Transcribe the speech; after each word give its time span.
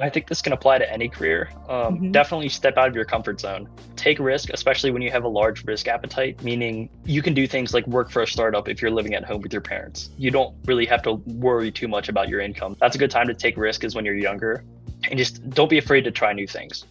I 0.00 0.08
think 0.08 0.28
this 0.28 0.40
can 0.40 0.52
apply 0.52 0.78
to 0.78 0.92
any 0.92 1.08
career. 1.08 1.50
Um, 1.68 1.96
mm-hmm. 1.96 2.12
Definitely 2.12 2.50
step 2.50 2.76
out 2.76 2.86
of 2.86 2.94
your 2.94 3.04
comfort 3.04 3.40
zone. 3.40 3.68
Take 3.96 4.20
risk, 4.20 4.48
especially 4.50 4.92
when 4.92 5.02
you 5.02 5.10
have 5.10 5.24
a 5.24 5.28
large 5.28 5.64
risk 5.64 5.88
appetite, 5.88 6.40
meaning 6.44 6.88
you 7.04 7.20
can 7.20 7.34
do 7.34 7.48
things 7.48 7.74
like 7.74 7.84
work 7.88 8.08
for 8.08 8.22
a 8.22 8.26
startup 8.26 8.68
if 8.68 8.80
you're 8.80 8.92
living 8.92 9.14
at 9.14 9.24
home 9.24 9.40
with 9.42 9.52
your 9.52 9.60
parents. 9.60 10.10
You 10.16 10.30
don't 10.30 10.54
really 10.66 10.86
have 10.86 11.02
to 11.02 11.14
worry 11.14 11.72
too 11.72 11.88
much 11.88 12.08
about 12.08 12.28
your 12.28 12.38
income. 12.38 12.76
That's 12.78 12.94
a 12.94 12.98
good 12.98 13.10
time 13.10 13.26
to 13.26 13.34
take 13.34 13.56
risk 13.56 13.82
is 13.82 13.96
when 13.96 14.04
you're 14.04 14.14
younger. 14.14 14.64
And 15.10 15.18
just 15.18 15.50
don't 15.50 15.68
be 15.68 15.78
afraid 15.78 16.02
to 16.02 16.12
try 16.12 16.32
new 16.32 16.46
things. 16.46 16.84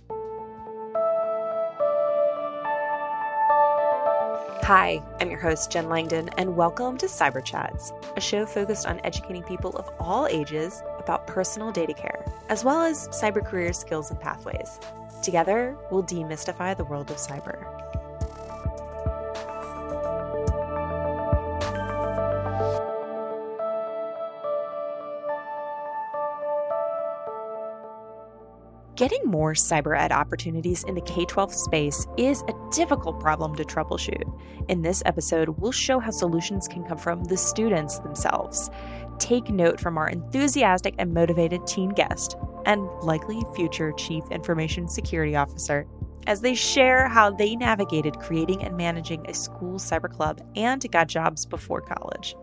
Hi, 4.64 5.02
I'm 5.22 5.32
your 5.32 5.40
host, 5.40 5.72
Jen 5.72 5.88
Langdon, 5.88 6.30
and 6.38 6.58
welcome 6.58 6.98
to 6.98 7.06
Cyber 7.06 7.42
Chats, 7.42 7.94
a 8.18 8.20
show 8.20 8.46
focused 8.46 8.86
on 8.86 9.00
educating 9.06 9.44
people 9.44 9.74
of 9.78 9.90
all 9.98 10.28
ages 10.28 10.84
about 11.08 11.26
personal 11.26 11.72
data 11.72 11.94
care, 11.94 12.26
as 12.50 12.66
well 12.66 12.82
as 12.82 13.08
cyber 13.10 13.44
career 13.44 13.72
skills 13.72 14.12
and 14.12 14.20
pathways. 14.20 14.80
Together, 15.24 15.78
we'll 15.90 16.04
demystify 16.04 16.76
the 16.76 16.84
world 16.84 17.10
of 17.10 17.18
cyber. 17.18 17.77
Getting 28.98 29.26
more 29.26 29.54
cyber 29.54 29.96
ed 29.96 30.12
opportunities 30.12 30.84
in 30.86 30.96
the 30.96 31.02
K 31.02 31.24
12 31.24 31.54
space 31.54 32.08
is 32.18 32.42
a 32.42 32.54
difficult 32.72 33.20
problem 33.20 33.56
to 33.58 33.64
troubleshoot. 33.64 34.24
In 34.70 34.82
this 34.82 35.04
episode, 35.06 35.50
we'll 35.50 35.72
show 35.72 36.00
how 36.00 36.10
solutions 36.10 36.68
can 36.68 36.84
come 36.84 36.98
from 36.98 37.24
the 37.26 37.38
students 37.38 38.00
themselves. 38.00 38.72
Take 39.20 39.52
note 39.52 39.80
from 39.80 40.00
our 40.00 40.10
enthusiastic 40.10 40.96
and 40.98 41.14
motivated 41.14 41.68
teen 41.68 41.90
guest, 41.90 42.38
and 42.66 42.90
likely 43.04 43.44
future 43.56 43.92
Chief 43.92 44.24
Information 44.32 44.88
Security 44.88 45.36
Officer, 45.36 45.86
as 46.26 46.42
they 46.42 46.56
share 46.56 47.08
how 47.08 47.30
they 47.30 47.56
navigated 47.56 48.18
creating 48.18 48.64
and 48.64 48.76
managing 48.76 49.30
a 49.30 49.34
school 49.36 49.78
cyber 49.78 50.12
club 50.12 50.42
and 50.56 50.92
got 50.92 51.06
jobs 51.08 51.46
before 51.46 51.82
college. 51.82 52.36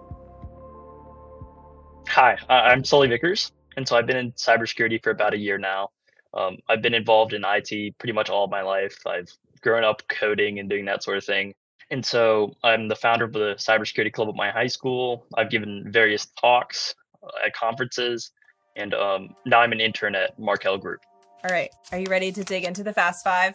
Hi, 2.07 2.39
I'm 2.49 2.85
Sully 2.85 3.09
Vickers, 3.09 3.51
and 3.77 3.89
so 3.89 3.97
I've 3.97 4.07
been 4.07 4.19
in 4.19 4.31
cybersecurity 4.33 5.03
for 5.03 5.11
about 5.11 5.35
a 5.35 5.39
year 5.39 5.59
now. 5.59 5.91
Um, 6.35 6.59
I've 6.69 6.83
been 6.83 6.95
involved 6.95 7.33
in 7.33 7.45
IT 7.47 7.99
pretty 7.99 8.13
much 8.13 8.29
all 8.29 8.45
of 8.45 8.51
my 8.51 8.63
life. 8.63 8.99
I've 9.07 9.31
grown 9.61 9.85
up 9.85 10.03
coding 10.09 10.59
and 10.59 10.69
doing 10.69 10.85
that 10.87 11.03
sort 11.03 11.17
of 11.17 11.25
thing. 11.25 11.55
And 11.91 12.05
so 12.05 12.55
I'm 12.63 12.89
the 12.89 12.97
founder 12.97 13.25
of 13.25 13.33
the 13.33 13.55
cybersecurity 13.57 14.13
club 14.13 14.29
at 14.29 14.35
my 14.35 14.51
high 14.51 14.67
school. 14.67 15.27
I've 15.37 15.51
given 15.51 15.85
various 15.87 16.27
talks 16.41 16.95
uh, 17.23 17.47
at 17.47 17.55
conferences, 17.55 18.33
and 18.75 18.95
um, 18.95 19.35
now 19.47 19.61
I'm 19.61 19.73
an 19.73 19.81
intern 19.81 20.15
at 20.15 20.39
Markel 20.39 20.79
Group. 20.79 21.01
All 21.45 21.51
right. 21.51 21.71
Are 21.93 21.99
you 21.99 22.07
ready 22.09 22.33
to 22.33 22.43
dig 22.43 22.65
into 22.65 22.83
the 22.83 22.93
Fast 22.93 23.23
Five? 23.23 23.55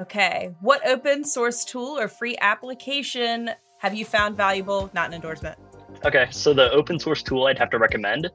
Okay. 0.00 0.54
What 0.60 0.86
open 0.86 1.24
source 1.24 1.64
tool 1.64 1.98
or 1.98 2.08
free 2.08 2.36
application 2.40 3.50
have 3.78 3.94
you 3.94 4.04
found 4.04 4.36
valuable? 4.36 4.90
Not 4.94 5.08
an 5.08 5.14
endorsement. 5.14 5.58
Okay. 6.04 6.26
So 6.30 6.54
the 6.54 6.70
open 6.72 6.98
source 6.98 7.22
tool 7.22 7.46
I'd 7.46 7.58
have 7.58 7.70
to 7.70 7.78
recommend 7.78 8.30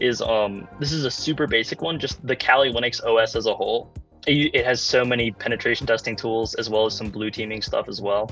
is 0.00 0.20
um 0.22 0.66
this 0.78 0.92
is 0.92 1.04
a 1.04 1.10
super 1.10 1.46
basic 1.46 1.82
one, 1.82 1.98
just 1.98 2.24
the 2.26 2.36
Kali 2.36 2.72
Linux 2.72 3.04
OS 3.04 3.36
as 3.36 3.46
a 3.46 3.54
whole. 3.54 3.92
It, 4.26 4.54
it 4.54 4.66
has 4.66 4.82
so 4.82 5.04
many 5.04 5.30
penetration 5.30 5.86
testing 5.86 6.16
tools 6.16 6.54
as 6.54 6.68
well 6.68 6.86
as 6.86 6.96
some 6.96 7.08
blue 7.10 7.30
teaming 7.30 7.62
stuff 7.62 7.88
as 7.88 8.00
well. 8.00 8.30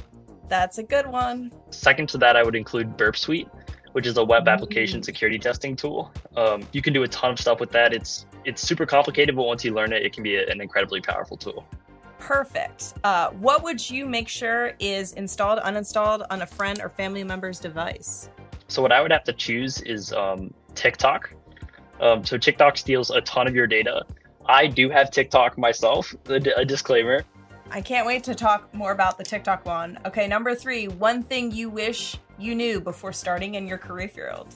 That's 0.48 0.78
a 0.78 0.82
good 0.82 1.06
one. 1.06 1.52
Second 1.70 2.08
to 2.10 2.18
that, 2.18 2.36
I 2.36 2.42
would 2.42 2.56
include 2.56 2.96
Burp 2.96 3.16
Suite, 3.16 3.48
which 3.92 4.06
is 4.06 4.16
a 4.16 4.24
web 4.24 4.42
mm-hmm. 4.42 4.48
application 4.48 5.02
security 5.02 5.38
testing 5.38 5.76
tool. 5.76 6.12
Um, 6.36 6.66
you 6.72 6.82
can 6.82 6.92
do 6.92 7.02
a 7.02 7.08
ton 7.08 7.32
of 7.32 7.38
stuff 7.38 7.60
with 7.60 7.70
that. 7.72 7.92
It's 7.92 8.26
it's 8.44 8.62
super 8.62 8.86
complicated, 8.86 9.36
but 9.36 9.42
once 9.42 9.64
you 9.64 9.74
learn 9.74 9.92
it, 9.92 10.04
it 10.04 10.12
can 10.12 10.22
be 10.22 10.36
a, 10.36 10.48
an 10.48 10.60
incredibly 10.60 11.00
powerful 11.00 11.36
tool. 11.36 11.66
Perfect. 12.18 12.94
Uh, 13.04 13.30
what 13.30 13.62
would 13.62 13.88
you 13.88 14.06
make 14.06 14.28
sure 14.28 14.72
is 14.80 15.12
installed, 15.12 15.60
uninstalled 15.60 16.26
on 16.30 16.42
a 16.42 16.46
friend 16.46 16.80
or 16.82 16.88
family 16.88 17.22
member's 17.24 17.60
device? 17.60 18.28
So 18.66 18.82
what 18.82 18.92
I 18.92 19.00
would 19.00 19.12
have 19.12 19.24
to 19.24 19.32
choose 19.32 19.80
is 19.82 20.12
um, 20.12 20.52
TikTok. 20.74 21.32
Um, 22.00 22.24
so 22.24 22.38
TikTok 22.38 22.76
steals 22.76 23.10
a 23.10 23.20
ton 23.20 23.46
of 23.46 23.54
your 23.54 23.66
data. 23.66 24.04
I 24.46 24.66
do 24.66 24.88
have 24.88 25.10
TikTok 25.10 25.58
myself. 25.58 26.14
A, 26.28 26.40
a 26.56 26.64
disclaimer. 26.64 27.24
I 27.70 27.82
can't 27.82 28.06
wait 28.06 28.24
to 28.24 28.34
talk 28.34 28.72
more 28.74 28.92
about 28.92 29.18
the 29.18 29.24
TikTok 29.24 29.66
one. 29.66 29.98
Okay, 30.06 30.26
number 30.26 30.54
three, 30.54 30.88
one 30.88 31.22
thing 31.22 31.50
you 31.52 31.68
wish 31.68 32.16
you 32.38 32.54
knew 32.54 32.80
before 32.80 33.12
starting 33.12 33.56
in 33.56 33.66
your 33.66 33.76
career 33.76 34.08
field. 34.08 34.54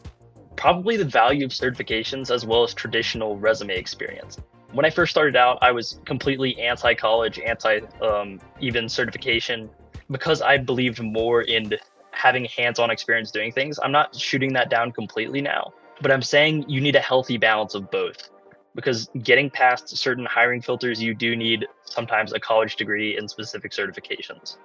Probably 0.57 0.97
the 0.97 1.05
value 1.05 1.45
of 1.45 1.51
certifications 1.51 2.31
as 2.31 2.47
well 2.47 2.63
as 2.63 2.73
traditional 2.73 3.37
resume 3.37 3.77
experience. 3.77 4.39
When 4.73 4.87
I 4.87 4.91
first 4.91 5.11
started 5.11 5.37
out, 5.37 5.59
I 5.61 5.73
was 5.73 6.01
completely 6.07 6.59
anti 6.59 6.95
college, 6.95 7.39
anti 7.39 7.81
um, 8.01 8.41
even 8.61 8.89
certification 8.89 9.69
because 10.11 10.41
I 10.41 10.57
believed 10.57 11.03
more 11.03 11.43
in 11.43 11.75
having 12.13 12.45
hands 12.47 12.79
on 12.79 12.91
experience 12.91 13.31
doing 13.31 13.53
things. 13.53 13.79
I'm 13.83 13.93
not 13.93 14.15
shooting 14.15 14.53
that 14.55 14.71
down 14.71 14.93
completely 14.93 15.41
now, 15.41 15.73
but 16.03 16.11
I'm 16.11 16.23
saying 16.23 16.69
you 16.69 16.81
need 16.81 16.97
a 16.97 17.01
healthy 17.01 17.39
balance 17.39 17.75
of 17.75 17.91
both 17.91 18.29
because 18.75 19.09
getting 19.23 19.49
past 19.49 19.97
certain 19.97 20.27
hiring 20.27 20.61
filters, 20.61 21.01
you 21.01 21.15
do 21.15 21.37
need 21.37 21.67
sometimes 21.85 22.33
a 22.33 22.41
college 22.41 22.77
degree 22.77 23.17
and 23.17 23.31
specific 23.31 23.73
certifications. 23.73 24.57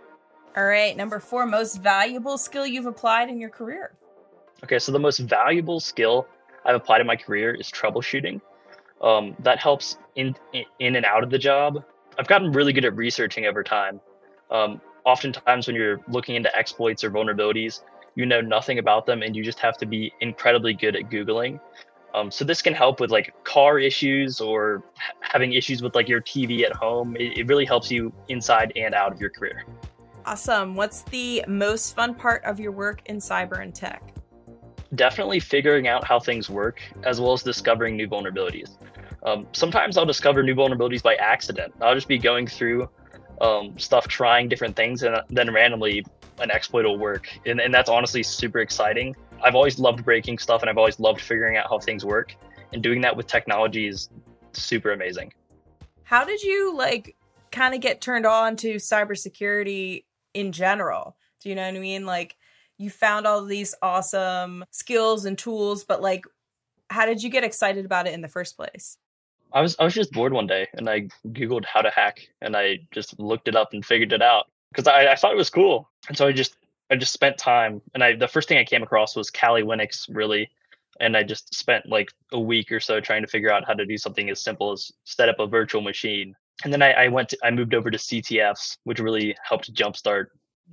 All 0.55 0.65
right, 0.65 0.97
number 0.97 1.19
four, 1.19 1.45
most 1.45 1.81
valuable 1.81 2.37
skill 2.37 2.65
you've 2.65 2.87
applied 2.87 3.29
in 3.29 3.39
your 3.39 3.49
career. 3.49 3.91
Okay, 4.63 4.79
so 4.79 4.91
the 4.91 4.99
most 4.99 5.19
valuable 5.19 5.79
skill 5.79 6.27
I've 6.65 6.75
applied 6.75 7.01
in 7.01 7.07
my 7.07 7.15
career 7.15 7.53
is 7.53 7.69
troubleshooting. 7.69 8.41
Um, 9.01 9.35
that 9.39 9.59
helps 9.59 9.97
in 10.15 10.35
in 10.79 10.95
and 10.95 11.05
out 11.05 11.23
of 11.23 11.29
the 11.29 11.37
job. 11.37 11.83
I've 12.17 12.27
gotten 12.27 12.51
really 12.51 12.73
good 12.73 12.85
at 12.85 12.95
researching 12.95 13.45
over 13.45 13.61
time. 13.61 14.01
Um, 14.49 14.81
oftentimes, 15.05 15.67
when 15.67 15.75
you're 15.75 16.01
looking 16.07 16.35
into 16.35 16.55
exploits 16.57 17.03
or 17.03 17.11
vulnerabilities, 17.11 17.81
you 18.17 18.25
know 18.25 18.41
nothing 18.41 18.79
about 18.79 19.05
them, 19.05 19.21
and 19.21 19.35
you 19.35 19.43
just 19.43 19.59
have 19.59 19.77
to 19.77 19.85
be 19.85 20.11
incredibly 20.21 20.73
good 20.73 20.95
at 20.95 21.03
googling. 21.03 21.59
Um, 22.15 22.31
so 22.31 22.43
this 22.43 22.63
can 22.63 22.73
help 22.73 22.99
with 22.99 23.11
like 23.11 23.31
car 23.43 23.77
issues 23.77 24.41
or 24.41 24.83
having 25.21 25.53
issues 25.53 25.83
with 25.83 25.93
like 25.93 26.09
your 26.09 26.19
TV 26.19 26.63
at 26.63 26.75
home. 26.75 27.15
It, 27.15 27.37
it 27.37 27.47
really 27.47 27.63
helps 27.63 27.91
you 27.91 28.11
inside 28.27 28.73
and 28.75 28.95
out 28.95 29.13
of 29.13 29.21
your 29.21 29.29
career. 29.29 29.65
Awesome. 30.25 30.73
What's 30.73 31.03
the 31.03 31.45
most 31.47 31.95
fun 31.95 32.15
part 32.15 32.43
of 32.43 32.59
your 32.59 32.71
work 32.71 33.03
in 33.05 33.17
cyber 33.17 33.61
and 33.61 33.73
tech? 33.73 34.15
Definitely 34.95 35.39
figuring 35.39 35.87
out 35.87 36.03
how 36.03 36.19
things 36.19 36.49
work, 36.49 36.81
as 37.03 37.21
well 37.21 37.33
as 37.33 37.43
discovering 37.43 37.95
new 37.95 38.07
vulnerabilities. 38.07 38.77
Um, 39.21 39.45
sometimes 39.51 39.95
I'll 39.95 40.05
discover 40.05 40.41
new 40.41 40.55
vulnerabilities 40.55 41.03
by 41.03 41.15
accident. 41.15 41.71
I'll 41.81 41.93
just 41.93 42.07
be 42.07 42.17
going 42.17 42.47
through 42.47 42.89
um, 43.41 43.77
stuff, 43.77 44.07
trying 44.07 44.49
different 44.49 44.75
things, 44.75 45.03
and 45.03 45.17
then 45.29 45.53
randomly 45.53 46.03
an 46.39 46.51
exploit 46.51 46.85
will 46.85 46.97
work. 46.97 47.27
And, 47.45 47.59
and 47.59 47.73
that's 47.73 47.89
honestly 47.89 48.23
super 48.23 48.59
exciting. 48.59 49.15
I've 49.43 49.55
always 49.55 49.79
loved 49.79 50.03
breaking 50.03 50.37
stuff 50.37 50.61
and 50.61 50.69
I've 50.69 50.77
always 50.77 50.99
loved 50.99 51.21
figuring 51.21 51.57
out 51.57 51.67
how 51.69 51.79
things 51.79 52.05
work. 52.05 52.35
And 52.73 52.83
doing 52.83 53.01
that 53.01 53.15
with 53.15 53.27
technology 53.27 53.87
is 53.87 54.09
super 54.53 54.91
amazing. 54.91 55.33
How 56.03 56.23
did 56.23 56.41
you 56.41 56.75
like 56.75 57.15
kind 57.51 57.73
of 57.73 57.81
get 57.81 58.01
turned 58.01 58.25
on 58.25 58.55
to 58.57 58.75
cybersecurity 58.75 60.05
in 60.33 60.51
general? 60.51 61.17
Do 61.41 61.49
you 61.49 61.55
know 61.55 61.65
what 61.65 61.75
I 61.75 61.79
mean? 61.79 62.05
Like 62.05 62.35
you 62.77 62.89
found 62.89 63.25
all 63.25 63.43
these 63.45 63.75
awesome 63.81 64.65
skills 64.71 65.25
and 65.25 65.37
tools, 65.37 65.83
but 65.83 66.01
like 66.01 66.25
how 66.89 67.05
did 67.05 67.21
you 67.21 67.29
get 67.29 67.43
excited 67.43 67.85
about 67.85 68.07
it 68.07 68.13
in 68.13 68.21
the 68.21 68.27
first 68.27 68.55
place? 68.55 68.97
I 69.53 69.61
was 69.61 69.75
I 69.79 69.85
was 69.85 69.93
just 69.93 70.11
bored 70.11 70.33
one 70.33 70.47
day 70.47 70.67
and 70.73 70.89
I 70.89 71.07
googled 71.27 71.65
how 71.65 71.81
to 71.81 71.89
hack 71.89 72.19
and 72.41 72.55
I 72.55 72.79
just 72.91 73.17
looked 73.19 73.47
it 73.47 73.55
up 73.55 73.69
and 73.73 73.85
figured 73.85 74.11
it 74.11 74.21
out 74.21 74.47
because 74.71 74.87
I, 74.87 75.11
I 75.11 75.15
thought 75.15 75.33
it 75.33 75.37
was 75.37 75.49
cool. 75.49 75.89
And 76.07 76.17
so 76.17 76.27
I 76.27 76.31
just 76.31 76.55
I 76.89 76.95
just 76.95 77.13
spent 77.13 77.37
time, 77.37 77.81
and 77.93 78.03
I 78.03 78.15
the 78.15 78.27
first 78.27 78.47
thing 78.47 78.57
I 78.57 78.63
came 78.63 78.83
across 78.83 79.15
was 79.15 79.29
Kali 79.29 79.63
Linux, 79.63 80.07
really, 80.09 80.49
and 80.99 81.17
I 81.17 81.23
just 81.23 81.53
spent 81.53 81.87
like 81.87 82.11
a 82.31 82.39
week 82.39 82.71
or 82.71 82.79
so 82.79 82.99
trying 82.99 83.21
to 83.21 83.27
figure 83.27 83.51
out 83.51 83.65
how 83.65 83.73
to 83.73 83.85
do 83.85 83.97
something 83.97 84.29
as 84.29 84.41
simple 84.41 84.71
as 84.71 84.91
set 85.03 85.29
up 85.29 85.39
a 85.39 85.47
virtual 85.47 85.81
machine. 85.81 86.33
And 86.63 86.73
then 86.73 86.81
I, 86.81 86.91
I 86.91 87.07
went 87.09 87.29
to 87.29 87.37
I 87.43 87.51
moved 87.51 87.75
over 87.75 87.91
to 87.91 87.97
CTFs, 87.97 88.77
which 88.83 88.99
really 88.99 89.35
helped 89.43 89.73
jumpstart 89.73 90.27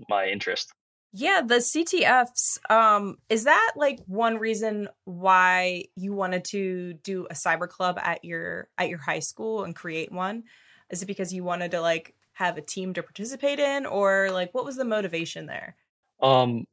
my 0.08 0.26
interest. 0.26 0.72
Yeah, 1.16 1.42
the 1.46 1.56
CTFs. 1.56 2.58
Um, 2.70 3.18
is 3.28 3.44
that 3.44 3.74
like 3.76 4.00
one 4.06 4.38
reason 4.38 4.88
why 5.04 5.84
you 5.94 6.12
wanted 6.12 6.44
to 6.46 6.94
do 6.94 7.26
a 7.30 7.34
cyber 7.34 7.68
club 7.68 7.98
at 8.02 8.24
your 8.24 8.68
at 8.78 8.88
your 8.88 8.98
high 8.98 9.20
school 9.20 9.62
and 9.62 9.76
create 9.76 10.10
one? 10.10 10.44
Is 10.90 11.02
it 11.02 11.06
because 11.06 11.32
you 11.32 11.44
wanted 11.44 11.70
to 11.72 11.80
like 11.80 12.14
have 12.34 12.58
a 12.58 12.62
team 12.62 12.94
to 12.94 13.02
participate 13.02 13.58
in, 13.58 13.86
or 13.86 14.30
like 14.30 14.52
what 14.52 14.64
was 14.64 14.76
the 14.76 14.84
motivation 14.84 15.46
there? 15.46 15.76
Um, 16.22 16.66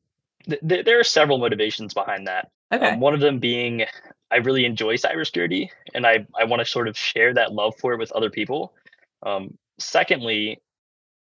th- 0.47 0.85
there 0.85 0.99
are 0.99 1.03
several 1.03 1.37
motivations 1.37 1.93
behind 1.93 2.27
that. 2.27 2.49
Okay. 2.71 2.91
Um, 2.91 2.99
one 2.99 3.13
of 3.13 3.19
them 3.19 3.39
being 3.39 3.85
I 4.31 4.37
really 4.37 4.65
enjoy 4.65 4.95
cybersecurity 4.95 5.69
and 5.93 6.07
I, 6.07 6.25
I 6.39 6.45
want 6.45 6.61
to 6.61 6.65
sort 6.65 6.87
of 6.87 6.97
share 6.97 7.33
that 7.33 7.51
love 7.51 7.75
for 7.77 7.93
it 7.93 7.99
with 7.99 8.11
other 8.13 8.29
people. 8.29 8.73
Um, 9.23 9.57
secondly, 9.77 10.61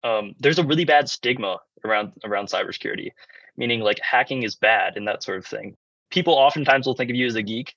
um, 0.04 0.34
there's 0.38 0.58
a 0.58 0.64
really 0.64 0.84
bad 0.84 1.08
stigma 1.08 1.58
around 1.84 2.12
around 2.24 2.46
cybersecurity, 2.46 3.10
meaning 3.56 3.80
like 3.80 3.98
hacking 4.00 4.44
is 4.44 4.54
bad 4.54 4.96
and 4.96 5.08
that 5.08 5.22
sort 5.22 5.38
of 5.38 5.46
thing. 5.46 5.76
People 6.10 6.34
oftentimes 6.34 6.86
will 6.86 6.94
think 6.94 7.10
of 7.10 7.16
you 7.16 7.26
as 7.26 7.34
a 7.34 7.42
geek 7.42 7.74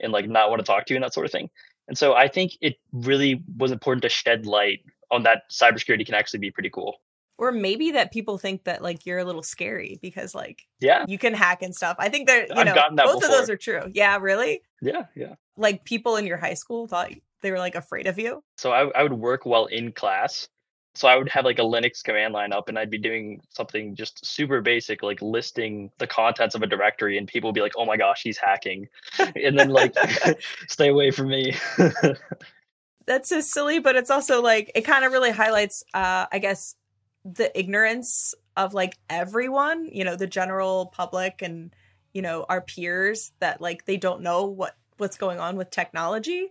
and 0.00 0.12
like 0.12 0.28
not 0.28 0.48
want 0.48 0.60
to 0.60 0.66
talk 0.66 0.86
to 0.86 0.94
you 0.94 0.96
and 0.96 1.04
that 1.04 1.14
sort 1.14 1.26
of 1.26 1.32
thing. 1.32 1.50
And 1.88 1.98
so 1.98 2.14
I 2.14 2.28
think 2.28 2.52
it 2.60 2.76
really 2.92 3.42
was 3.56 3.72
important 3.72 4.02
to 4.02 4.08
shed 4.08 4.46
light 4.46 4.80
on 5.12 5.22
that 5.22 5.42
cybersecurity 5.50 6.04
can 6.04 6.14
actually 6.14 6.40
be 6.40 6.50
pretty 6.50 6.70
cool. 6.70 6.96
Or 7.38 7.52
maybe 7.52 7.92
that 7.92 8.12
people 8.12 8.38
think 8.38 8.64
that 8.64 8.82
like 8.82 9.06
you're 9.06 9.18
a 9.18 9.24
little 9.24 9.42
scary 9.42 9.98
because 10.02 10.34
like 10.34 10.62
yeah 10.80 11.04
you 11.08 11.18
can 11.18 11.34
hack 11.34 11.62
and 11.62 11.74
stuff. 11.74 11.96
I 11.98 12.08
think 12.08 12.28
that 12.28 12.48
you 12.48 12.54
I've 12.56 12.66
know 12.66 12.74
both 12.74 13.20
before. 13.20 13.24
of 13.24 13.30
those 13.30 13.50
are 13.50 13.56
true. 13.56 13.82
Yeah, 13.92 14.18
really. 14.18 14.62
Yeah, 14.80 15.06
yeah. 15.14 15.34
Like 15.56 15.84
people 15.84 16.16
in 16.16 16.26
your 16.26 16.36
high 16.36 16.54
school 16.54 16.86
thought 16.86 17.10
they 17.42 17.50
were 17.50 17.58
like 17.58 17.74
afraid 17.74 18.06
of 18.06 18.18
you. 18.18 18.42
So 18.56 18.72
I, 18.72 18.88
I 18.90 19.02
would 19.02 19.12
work 19.12 19.44
well 19.44 19.66
in 19.66 19.92
class. 19.92 20.48
So 20.94 21.08
I 21.08 21.16
would 21.16 21.28
have 21.30 21.44
like 21.44 21.58
a 21.58 21.62
Linux 21.62 22.02
command 22.02 22.34
line 22.34 22.52
up 22.52 22.68
and 22.68 22.78
I'd 22.78 22.90
be 22.90 22.98
doing 22.98 23.40
something 23.48 23.96
just 23.96 24.24
super 24.24 24.60
basic, 24.60 25.02
like 25.02 25.22
listing 25.22 25.90
the 25.98 26.06
contents 26.06 26.54
of 26.54 26.62
a 26.62 26.66
directory, 26.66 27.16
and 27.16 27.26
people 27.26 27.48
would 27.48 27.54
be 27.54 27.62
like, 27.62 27.72
oh 27.76 27.86
my 27.86 27.96
gosh, 27.96 28.22
he's 28.22 28.36
hacking. 28.36 28.88
and 29.18 29.58
then 29.58 29.70
like 29.70 29.94
stay 30.68 30.88
away 30.88 31.10
from 31.10 31.28
me. 31.28 31.54
That's 33.06 33.28
so 33.28 33.40
silly, 33.40 33.78
but 33.78 33.96
it's 33.96 34.10
also 34.10 34.42
like 34.42 34.70
it 34.74 34.82
kind 34.82 35.04
of 35.04 35.12
really 35.12 35.30
highlights 35.30 35.84
uh 35.94 36.26
I 36.30 36.38
guess 36.38 36.76
the 37.24 37.56
ignorance 37.58 38.34
of 38.56 38.74
like 38.74 38.98
everyone, 39.08 39.88
you 39.92 40.04
know, 40.04 40.16
the 40.16 40.26
general 40.26 40.86
public 40.86 41.42
and 41.42 41.74
you 42.12 42.22
know, 42.22 42.44
our 42.48 42.60
peers 42.60 43.32
that 43.40 43.60
like 43.60 43.84
they 43.86 43.96
don't 43.96 44.22
know 44.22 44.44
what 44.44 44.76
what's 44.98 45.16
going 45.16 45.40
on 45.40 45.56
with 45.56 45.70
technology 45.70 46.50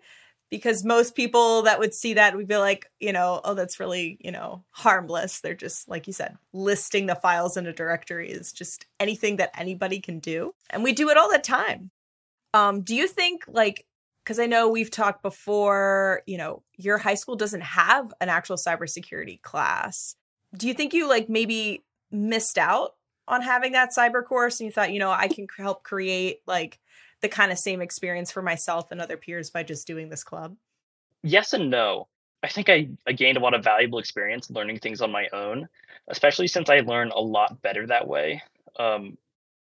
because 0.51 0.83
most 0.83 1.15
people 1.15 1.63
that 1.63 1.79
would 1.79 1.93
see 1.93 2.15
that 2.15 2.35
would 2.35 2.47
be 2.47 2.57
like, 2.57 2.91
you 2.99 3.13
know, 3.13 3.39
oh, 3.43 3.53
that's 3.53 3.79
really, 3.79 4.17
you 4.19 4.31
know, 4.31 4.63
harmless. 4.71 5.39
They're 5.39 5.55
just, 5.55 5.87
like 5.87 6.07
you 6.07 6.13
said, 6.13 6.37
listing 6.51 7.05
the 7.05 7.15
files 7.15 7.55
in 7.55 7.65
a 7.65 7.73
directory 7.73 8.29
is 8.29 8.51
just 8.51 8.85
anything 8.99 9.37
that 9.37 9.57
anybody 9.57 10.01
can 10.01 10.19
do. 10.19 10.53
And 10.69 10.83
we 10.83 10.91
do 10.91 11.09
it 11.09 11.17
all 11.17 11.31
the 11.31 11.39
time. 11.39 11.89
Um, 12.53 12.81
do 12.81 12.93
you 12.93 13.07
think, 13.07 13.45
like, 13.47 13.85
because 14.23 14.39
I 14.39 14.45
know 14.45 14.69
we've 14.69 14.91
talked 14.91 15.21
before, 15.23 16.21
you 16.25 16.37
know, 16.37 16.63
your 16.77 16.97
high 16.97 17.15
school 17.15 17.35
doesn't 17.35 17.61
have 17.61 18.13
an 18.21 18.29
actual 18.29 18.57
cybersecurity 18.57 19.41
class. 19.41 20.15
Do 20.55 20.67
you 20.67 20.73
think 20.73 20.93
you, 20.93 21.07
like, 21.07 21.29
maybe 21.29 21.83
missed 22.11 22.57
out 22.57 22.95
on 23.27 23.41
having 23.41 23.71
that 23.73 23.91
cyber 23.97 24.25
course 24.25 24.59
and 24.59 24.65
you 24.65 24.71
thought, 24.71 24.91
you 24.91 24.99
know, 24.99 25.11
I 25.11 25.27
can 25.27 25.47
help 25.57 25.83
create, 25.83 26.39
like, 26.45 26.79
the 27.21 27.29
kind 27.29 27.51
of 27.51 27.59
same 27.59 27.81
experience 27.81 28.31
for 28.31 28.41
myself 28.41 28.91
and 28.91 28.99
other 28.99 29.17
peers 29.17 29.49
by 29.49 29.63
just 29.63 29.87
doing 29.87 30.09
this 30.09 30.23
club? 30.23 30.55
yes 31.23 31.53
and 31.53 31.69
no. 31.69 32.07
I 32.43 32.47
think 32.47 32.69
I, 32.69 32.89
I 33.05 33.11
gained 33.11 33.37
a 33.37 33.39
lot 33.39 33.53
of 33.53 33.63
valuable 33.63 33.99
experience 33.99 34.49
learning 34.49 34.79
things 34.79 35.01
on 35.01 35.11
my 35.11 35.27
own, 35.31 35.69
especially 36.07 36.47
since 36.47 36.69
I 36.69 36.79
learn 36.79 37.11
a 37.11 37.19
lot 37.19 37.61
better 37.61 37.85
that 37.85 38.07
way. 38.07 38.41
Um, 38.79 39.17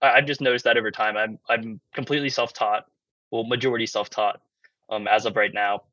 I, 0.02 0.12
I've 0.12 0.28
just 0.28 0.42
noticed 0.42 0.66
that 0.66 0.78
over 0.78 0.92
time. 0.92 1.18
I'm 1.18 1.40
I'm 1.50 1.80
completely 1.94 2.30
self-taught, 2.30 2.86
well, 3.32 3.44
majority 3.44 3.86
self-taught 3.86 4.42
um, 4.90 5.08
as 5.08 5.26
of 5.26 5.36
right 5.36 5.54
now. 5.54 5.84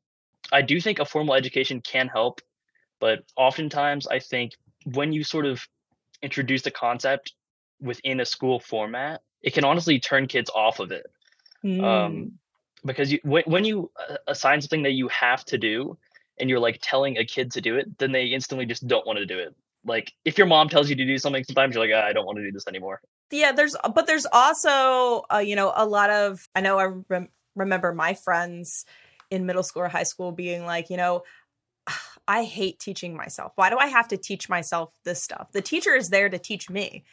I 0.51 0.61
do 0.61 0.79
think 0.79 0.99
a 0.99 1.05
formal 1.05 1.35
education 1.35 1.81
can 1.81 2.07
help, 2.07 2.41
but 2.99 3.19
oftentimes 3.35 4.07
I 4.07 4.19
think 4.19 4.53
when 4.85 5.11
you 5.11 5.23
sort 5.23 5.45
of 5.45 5.61
introduce 6.21 6.61
the 6.61 6.71
concept 6.71 7.33
within 7.81 8.19
a 8.19 8.25
school 8.25 8.59
format, 8.59 9.21
it 9.41 9.53
can 9.53 9.65
honestly 9.65 9.99
turn 9.99 10.27
kids 10.27 10.49
off 10.53 10.79
of 10.79 10.91
it 10.91 11.05
Mm. 11.63 11.83
um, 11.83 12.31
because 12.85 13.11
you 13.11 13.19
when, 13.23 13.43
when 13.45 13.65
you 13.65 13.91
uh, 14.09 14.17
assign 14.27 14.61
something 14.61 14.83
that 14.83 14.91
you 14.91 15.07
have 15.07 15.43
to 15.45 15.57
do 15.57 15.97
and 16.39 16.49
you're 16.49 16.59
like 16.59 16.79
telling 16.81 17.17
a 17.17 17.25
kid 17.25 17.51
to 17.51 17.61
do 17.61 17.77
it 17.77 17.97
then 17.97 18.11
they 18.11 18.25
instantly 18.25 18.65
just 18.65 18.87
don't 18.87 19.05
want 19.07 19.17
to 19.17 19.25
do 19.25 19.39
it 19.39 19.55
like 19.83 20.13
if 20.23 20.37
your 20.37 20.47
mom 20.47 20.69
tells 20.69 20.89
you 20.89 20.95
to 20.95 21.05
do 21.05 21.17
something 21.17 21.43
sometimes 21.43 21.75
you're 21.75 21.83
like 21.83 21.93
ah, 21.95 22.07
i 22.07 22.13
don't 22.13 22.25
want 22.25 22.37
to 22.37 22.43
do 22.43 22.51
this 22.51 22.67
anymore 22.67 23.01
yeah 23.31 23.51
there's 23.51 23.75
but 23.93 24.07
there's 24.07 24.25
also 24.31 25.23
uh, 25.33 25.37
you 25.37 25.55
know 25.55 25.71
a 25.75 25.85
lot 25.85 26.09
of 26.09 26.47
i 26.55 26.61
know 26.61 26.77
i 26.77 26.85
rem- 27.09 27.29
remember 27.55 27.93
my 27.93 28.13
friends 28.13 28.85
in 29.29 29.45
middle 29.45 29.63
school 29.63 29.83
or 29.83 29.87
high 29.87 30.03
school 30.03 30.31
being 30.31 30.65
like 30.65 30.89
you 30.89 30.97
know 30.97 31.23
i 32.27 32.43
hate 32.43 32.79
teaching 32.79 33.15
myself. 33.15 33.53
Why 33.55 33.69
do 33.69 33.77
i 33.77 33.87
have 33.87 34.07
to 34.09 34.17
teach 34.17 34.49
myself 34.49 34.93
this 35.03 35.21
stuff? 35.21 35.51
The 35.51 35.61
teacher 35.61 35.95
is 35.95 36.09
there 36.09 36.29
to 36.29 36.39
teach 36.39 36.69
me 36.69 37.03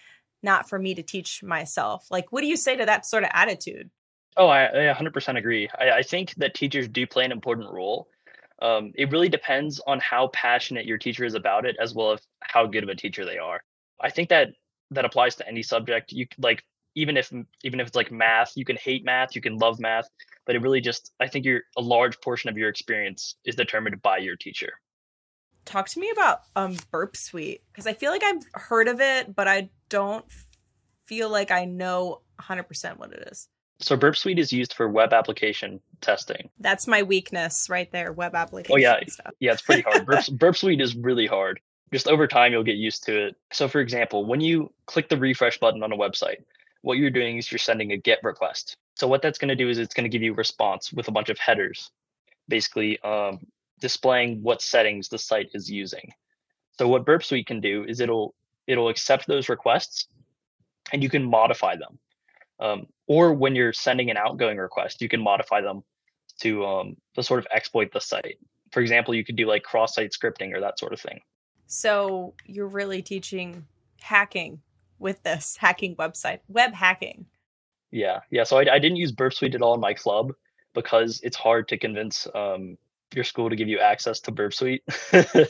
not 0.43 0.69
for 0.69 0.79
me 0.79 0.95
to 0.95 1.03
teach 1.03 1.43
myself. 1.43 2.07
Like 2.11 2.27
what 2.31 2.43
do 2.43 2.47
you 2.47 2.57
say 2.57 2.77
to 2.77 2.87
that 2.87 3.07
sort 3.07 3.25
of 3.25 3.31
attitude? 3.33 3.91
Oh 4.37 4.49
i, 4.49 4.91
I 4.91 4.95
100% 4.95 5.39
agree. 5.39 5.69
I, 5.79 5.91
I 5.91 6.03
think 6.03 6.35
that 6.37 6.55
teachers 6.55 6.89
do 6.89 7.07
play 7.07 7.25
an 7.25 7.33
important 7.33 7.73
role. 7.73 8.09
Um, 8.63 8.93
it 8.95 9.11
really 9.11 9.29
depends 9.29 9.81
on 9.87 9.99
how 10.01 10.29
passionate 10.29 10.87
your 10.87 10.99
teacher 10.99 11.25
is 11.25 11.35
about 11.35 11.67
it 11.67 11.77
as 11.81 11.95
well 11.95 12.13
as 12.13 12.21
how 12.41 12.67
good 12.67 12.85
of 12.85 12.89
a 12.89 12.95
teacher 12.95 13.25
they 13.25 13.39
are. 13.39 13.63
I 14.01 14.11
think 14.11 14.29
that 14.29 14.51
that 14.91 15.05
applies 15.05 15.37
to 15.37 15.49
any 15.49 15.63
subject 15.63 16.13
you 16.13 16.27
like 16.39 16.63
even 16.95 17.17
if 17.17 17.33
even 17.63 17.81
if 17.81 17.87
it's 17.89 17.97
like 17.97 18.13
math 18.13 18.53
you 18.57 18.65
can 18.65 18.77
hate 18.77 19.05
math 19.05 19.35
you 19.35 19.41
can 19.41 19.57
love 19.59 19.81
math 19.81 20.09
but 20.47 20.55
it 20.55 20.63
really 20.63 20.81
just 20.81 21.13
i 21.21 21.27
think 21.27 21.45
you're 21.45 21.63
a 21.77 21.81
large 21.83 22.21
portion 22.21 22.51
of 22.51 22.57
your 22.57 22.69
experience 22.69 23.37
is 23.45 23.57
determined 23.57 24.01
by 24.03 24.19
your 24.19 24.37
teacher. 24.37 24.73
Talk 25.65 25.89
to 25.89 26.01
me 26.01 26.11
about 26.11 26.41
um 26.55 26.77
burp 26.91 27.17
suite 27.17 27.63
because 27.73 27.87
i 27.87 27.93
feel 27.95 28.11
like 28.11 28.23
i've 28.23 28.43
heard 28.53 28.87
of 28.89 29.01
it 29.01 29.35
but 29.35 29.49
i 29.49 29.71
don't 29.89 30.25
feel 31.07 31.31
like 31.31 31.51
i 31.51 31.65
know 31.65 32.21
100% 32.41 32.99
what 32.99 33.13
it 33.13 33.29
is. 33.31 33.49
So 33.81 33.97
burp 33.97 34.17
suite 34.17 34.39
is 34.39 34.53
used 34.53 34.75
for 34.75 34.89
web 34.89 35.13
application 35.13 35.81
testing. 36.01 36.49
That's 36.59 36.87
my 36.87 37.03
weakness 37.03 37.69
right 37.71 37.91
there 37.93 38.13
web 38.13 38.35
application 38.35 38.75
Oh, 38.75 38.79
yeah. 38.79 38.99
stuff. 39.09 39.33
yeah 39.41 39.53
it's 39.53 39.63
pretty 39.63 39.83
hard. 39.83 40.05
Burp, 40.07 40.25
burp 40.33 40.57
suite 40.57 40.81
is 40.81 40.95
really 40.97 41.27
hard 41.27 41.61
just 41.94 42.08
over 42.08 42.26
time 42.26 42.50
you'll 42.50 42.64
get 42.64 42.75
used 42.75 43.05
to 43.05 43.26
it. 43.26 43.37
So 43.52 43.69
for 43.69 43.81
example 43.81 44.25
when 44.25 44.41
you 44.41 44.73
click 44.87 45.08
the 45.08 45.17
refresh 45.17 45.61
button 45.61 45.85
on 45.85 45.93
a 45.93 45.96
website 45.96 46.43
what 46.82 46.99
you're 46.99 47.08
doing 47.08 47.38
is 47.38 47.52
you're 47.52 47.58
sending 47.61 47.93
a 47.93 47.96
get 47.96 48.19
request. 48.25 48.76
So 48.96 49.06
what 49.06 49.23
that's 49.23 49.38
going 49.38 49.49
to 49.49 49.55
do 49.55 49.69
is 49.69 49.79
it's 49.79 49.94
going 49.94 50.05
to 50.05 50.11
give 50.11 50.23
you 50.23 50.32
a 50.32 50.37
response 50.37 50.93
with 50.93 51.06
a 51.06 51.12
bunch 51.12 51.29
of 51.29 51.38
headers 51.38 51.91
basically 52.49 53.00
um, 53.02 53.46
displaying 53.81 54.43
what 54.43 54.61
settings 54.61 55.08
the 55.08 55.19
site 55.19 55.50
is 55.55 55.70
using. 55.70 56.12
So 56.76 56.88
what 56.88 57.06
burp 57.06 57.23
suite 57.23 57.46
can 57.46 57.61
do 57.61 57.85
is 57.85 58.00
it'll 58.00 58.35
it'll 58.67 58.88
accept 58.88 59.29
those 59.29 59.49
requests 59.49 60.08
and 60.93 61.00
you 61.00 61.08
can 61.08 61.23
modify 61.23 61.76
them. 61.76 61.99
Um, 62.58 62.87
or 63.06 63.32
when 63.32 63.55
you're 63.55 63.73
sending 63.73 64.11
an 64.11 64.17
outgoing 64.17 64.58
request 64.58 65.00
you 65.00 65.08
can 65.08 65.23
modify 65.23 65.61
them 65.61 65.85
to 66.41 66.67
um, 66.67 66.96
to 67.14 67.23
sort 67.23 67.38
of 67.38 67.46
exploit 67.55 67.93
the 67.93 68.00
site. 68.00 68.38
For 68.73 68.81
example 68.81 69.14
you 69.14 69.25
could 69.25 69.37
do 69.37 69.46
like 69.46 69.62
cross-site 69.62 70.11
scripting 70.11 70.52
or 70.52 70.61
that 70.61 70.81
sort 70.81 70.93
of 70.93 71.00
thing 71.00 71.20
so 71.67 72.35
you're 72.47 72.69
really 72.69 73.03
teaching 73.03 73.67
hacking 74.01 74.61
with 74.99 75.23
this 75.23 75.57
hacking 75.57 75.97
website 75.97 76.41
web 76.49 76.73
hacking. 76.73 77.27
Yeah 77.91 78.21
yeah 78.31 78.45
so 78.45 78.59
i, 78.59 78.75
I 78.75 78.79
didn't 78.79 78.97
use 78.97 79.13
burp 79.13 79.35
suite 79.35 79.55
at 79.55 79.63
all 79.63 79.75
in 79.75 79.81
my 79.81 79.95
club 79.95 80.33
because 80.75 81.21
it's 81.23 81.37
hard 81.37 81.69
to 81.69 81.79
convince 81.79 82.27
um, 82.35 82.77
your 83.15 83.25
school 83.25 83.49
to 83.49 83.57
give 83.57 83.69
you 83.69 83.79
access 83.79 84.21
to 84.21 84.33
burp 84.33 84.53
suite 84.53 84.83
hey 85.13 85.49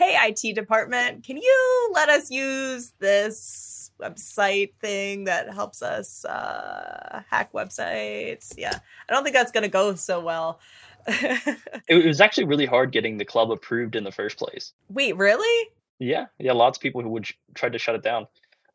it 0.00 0.54
department 0.54 1.22
can 1.22 1.36
you 1.36 1.90
let 1.92 2.08
us 2.08 2.30
use 2.30 2.92
this 2.98 3.90
website 4.00 4.72
thing 4.80 5.24
that 5.24 5.52
helps 5.52 5.82
us 5.82 6.24
uh, 6.26 7.22
hack 7.28 7.52
websites? 7.52 8.54
Yeah 8.56 8.78
i 9.08 9.12
don't 9.12 9.22
think 9.22 9.34
that's 9.34 9.52
going 9.52 9.62
to 9.62 9.68
go 9.68 9.94
so 9.94 10.20
well 10.20 10.60
it, 11.88 12.04
was 12.04 12.20
actually 12.20 12.44
really 12.44 12.66
hard 12.66 12.92
getting 12.92 13.16
the 13.16 13.24
club 13.24 13.50
approved 13.50 13.96
in 13.96 14.04
the 14.04 14.12
first 14.12 14.38
place. 14.38 14.72
Wait 14.88 15.16
really? 15.16 15.70
Yeah 15.98 16.26
yeah 16.38 16.52
lots 16.52 16.78
of 16.78 16.82
people 16.82 17.02
who 17.02 17.10
would 17.10 17.26
sh- 17.26 17.34
try 17.54 17.68
to 17.68 17.78
shut 17.78 17.94
it 17.94 18.02
down. 18.02 18.26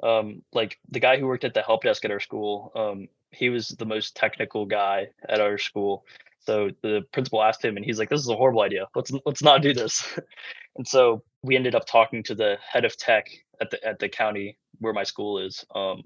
Um, 0.03 0.41
like 0.51 0.79
the 0.89 0.99
guy 0.99 1.19
who 1.19 1.27
worked 1.27 1.43
at 1.43 1.53
the 1.53 1.61
help 1.61 1.83
desk 1.83 2.03
at 2.05 2.11
our 2.11 2.19
school 2.19 2.71
um, 2.75 3.07
he 3.31 3.49
was 3.49 3.69
the 3.69 3.85
most 3.85 4.15
technical 4.15 4.65
guy 4.65 5.09
at 5.29 5.39
our 5.39 5.57
school. 5.57 6.05
So 6.39 6.71
the 6.81 7.01
principal 7.11 7.43
asked 7.43 7.63
him 7.63 7.77
and 7.77 7.85
he's 7.85 7.99
like 7.99 8.09
this 8.09 8.21
is 8.21 8.29
a 8.29 8.35
horrible 8.35 8.61
idea. 8.61 8.87
Let's 8.95 9.11
let's 9.25 9.43
not 9.43 9.61
do 9.61 9.73
this. 9.73 10.07
And 10.77 10.87
so 10.87 11.21
we 11.43 11.57
ended 11.57 11.75
up 11.75 11.85
talking 11.85 12.23
to 12.23 12.33
the 12.33 12.57
head 12.65 12.85
of 12.85 12.95
tech 12.95 13.27
at 13.59 13.71
the 13.71 13.85
at 13.85 13.99
the 13.99 14.07
county 14.07 14.57
where 14.79 14.93
my 14.93 15.03
school 15.03 15.37
is 15.37 15.65
um, 15.75 16.03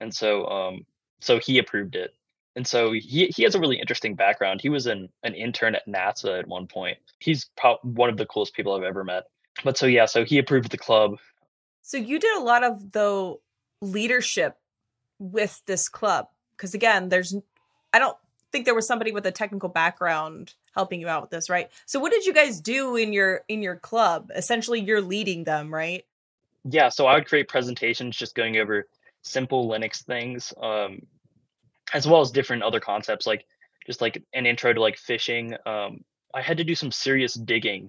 and 0.00 0.14
so 0.14 0.46
um, 0.46 0.86
so 1.20 1.38
he 1.38 1.58
approved 1.58 1.94
it 1.96 2.14
and 2.56 2.66
so 2.66 2.92
he, 2.92 3.32
he 3.34 3.42
has 3.42 3.54
a 3.54 3.60
really 3.60 3.78
interesting 3.78 4.14
background. 4.14 4.60
He 4.60 4.68
was 4.68 4.86
an, 4.86 5.08
an 5.22 5.34
intern 5.34 5.74
at 5.74 5.86
nasa 5.88 6.38
at 6.38 6.46
one 6.46 6.66
point. 6.66 6.98
He's 7.18 7.50
pro- 7.56 7.78
one 7.82 8.10
of 8.10 8.16
the 8.16 8.26
coolest 8.26 8.54
people 8.54 8.74
i've 8.74 8.82
ever 8.82 9.04
met. 9.04 9.24
But 9.62 9.76
so 9.76 9.86
yeah 9.86 10.06
so 10.06 10.24
he 10.24 10.38
approved 10.38 10.70
the 10.70 10.78
club. 10.78 11.18
So 11.82 11.96
you 11.96 12.18
did 12.18 12.36
a 12.36 12.42
lot 12.42 12.64
of 12.64 12.92
the 12.92 13.36
leadership 13.80 14.56
with 15.18 15.62
this 15.66 15.88
club 15.88 16.26
because 16.56 16.74
again 16.74 17.08
there's 17.08 17.36
i 17.92 17.98
don't 17.98 18.16
think 18.50 18.64
there 18.64 18.74
was 18.74 18.86
somebody 18.86 19.12
with 19.12 19.26
a 19.26 19.30
technical 19.30 19.68
background 19.68 20.54
helping 20.74 21.00
you 21.00 21.08
out 21.08 21.22
with 21.22 21.30
this 21.30 21.50
right? 21.50 21.70
So 21.86 22.00
what 22.00 22.12
did 22.12 22.24
you 22.24 22.32
guys 22.32 22.60
do 22.60 22.96
in 22.96 23.12
your 23.12 23.42
in 23.48 23.62
your 23.62 23.76
club? 23.76 24.30
Essentially 24.34 24.80
you're 24.80 25.00
leading 25.00 25.44
them 25.44 25.72
right? 25.72 26.04
Yeah 26.64 26.88
so 26.88 27.06
i 27.06 27.14
would 27.14 27.26
create 27.26 27.48
presentations 27.48 28.16
just 28.16 28.34
going 28.34 28.56
over 28.56 28.88
simple 29.22 29.68
linux 29.68 30.04
things 30.04 30.52
um, 30.62 31.00
as 31.92 32.06
well 32.06 32.20
as 32.20 32.30
different 32.30 32.62
other 32.62 32.80
concepts 32.80 33.26
like 33.26 33.44
just 33.86 34.00
like 34.00 34.22
an 34.32 34.46
intro 34.46 34.72
to 34.72 34.80
like 34.80 34.96
phishing 34.96 35.56
um, 35.66 36.00
i 36.34 36.40
had 36.40 36.56
to 36.56 36.64
do 36.64 36.74
some 36.74 36.90
serious 36.90 37.34
digging 37.34 37.88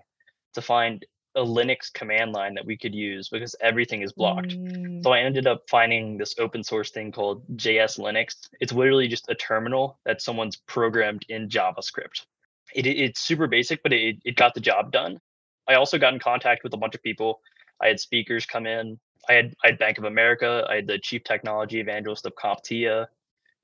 to 0.53 0.61
find 0.61 1.05
a 1.35 1.41
linux 1.41 1.91
command 1.93 2.31
line 2.31 2.53
that 2.53 2.65
we 2.65 2.77
could 2.77 2.95
use 2.95 3.27
because 3.29 3.55
everything 3.61 4.01
is 4.01 4.13
blocked 4.13 4.55
Mm, 4.57 5.03
so 5.03 5.11
i 5.11 5.19
ended 5.19 5.47
up 5.47 5.63
finding 5.69 6.17
this 6.17 6.35
open 6.39 6.63
source 6.63 6.91
thing 6.91 7.11
called 7.11 7.45
js 7.57 7.99
linux 7.99 8.49
it's 8.61 8.71
literally 8.73 9.07
just 9.07 9.29
a 9.29 9.35
terminal 9.35 9.99
that 10.05 10.21
someone's 10.21 10.55
programmed 10.55 11.25
in 11.29 11.49
javascript 11.49 12.25
it, 12.73 12.85
it's 12.87 13.21
super 13.21 13.47
basic, 13.47 13.83
but 13.83 13.93
it, 13.93 14.17
it 14.25 14.35
got 14.35 14.53
the 14.53 14.59
job 14.59 14.91
done. 14.91 15.19
I 15.67 15.75
also 15.75 15.97
got 15.97 16.13
in 16.13 16.19
contact 16.19 16.63
with 16.63 16.73
a 16.73 16.77
bunch 16.77 16.95
of 16.95 17.03
people. 17.03 17.41
I 17.81 17.87
had 17.87 17.99
speakers 17.99 18.45
come 18.45 18.65
in. 18.65 18.99
I 19.27 19.33
had 19.33 19.53
I 19.63 19.67
had 19.67 19.79
Bank 19.79 19.97
of 19.97 20.03
America. 20.03 20.65
I 20.69 20.75
had 20.75 20.87
the 20.87 20.99
chief 20.99 21.23
technology 21.23 21.79
evangelist 21.79 22.25
of 22.25 22.33
CompTIA. 22.35 23.07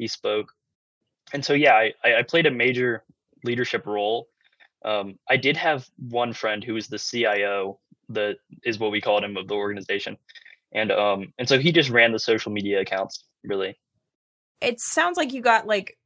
He 0.02 0.08
spoke, 0.08 0.52
and 1.32 1.46
so 1.46 1.54
yeah, 1.54 1.76
I, 1.76 1.94
I 2.04 2.24
played 2.24 2.48
a 2.48 2.52
major 2.52 3.04
leadership 3.44 3.86
role. 3.86 4.30
Um, 4.84 5.20
I 5.30 5.38
did 5.38 5.58
have 5.58 5.88
one 6.10 6.34
friend 6.34 6.64
who 6.64 6.74
was 6.74 6.88
the 6.88 6.98
CIO, 6.98 7.78
that 8.10 8.38
is 8.64 8.80
what 8.80 8.90
we 8.90 9.00
called 9.00 9.24
him 9.24 9.38
of 9.38 9.48
the 9.48 9.54
organization, 9.54 10.18
and 10.72 10.92
um 10.92 11.34
and 11.38 11.48
so 11.48 11.60
he 11.60 11.72
just 11.72 11.92
ran 11.92 12.14
the 12.14 12.18
social 12.18 12.52
media 12.52 12.82
accounts 12.82 13.26
really. 13.44 13.78
It 14.60 14.80
sounds 14.80 15.18
like 15.18 15.34
you 15.34 15.42
got 15.44 15.68
like 15.68 16.00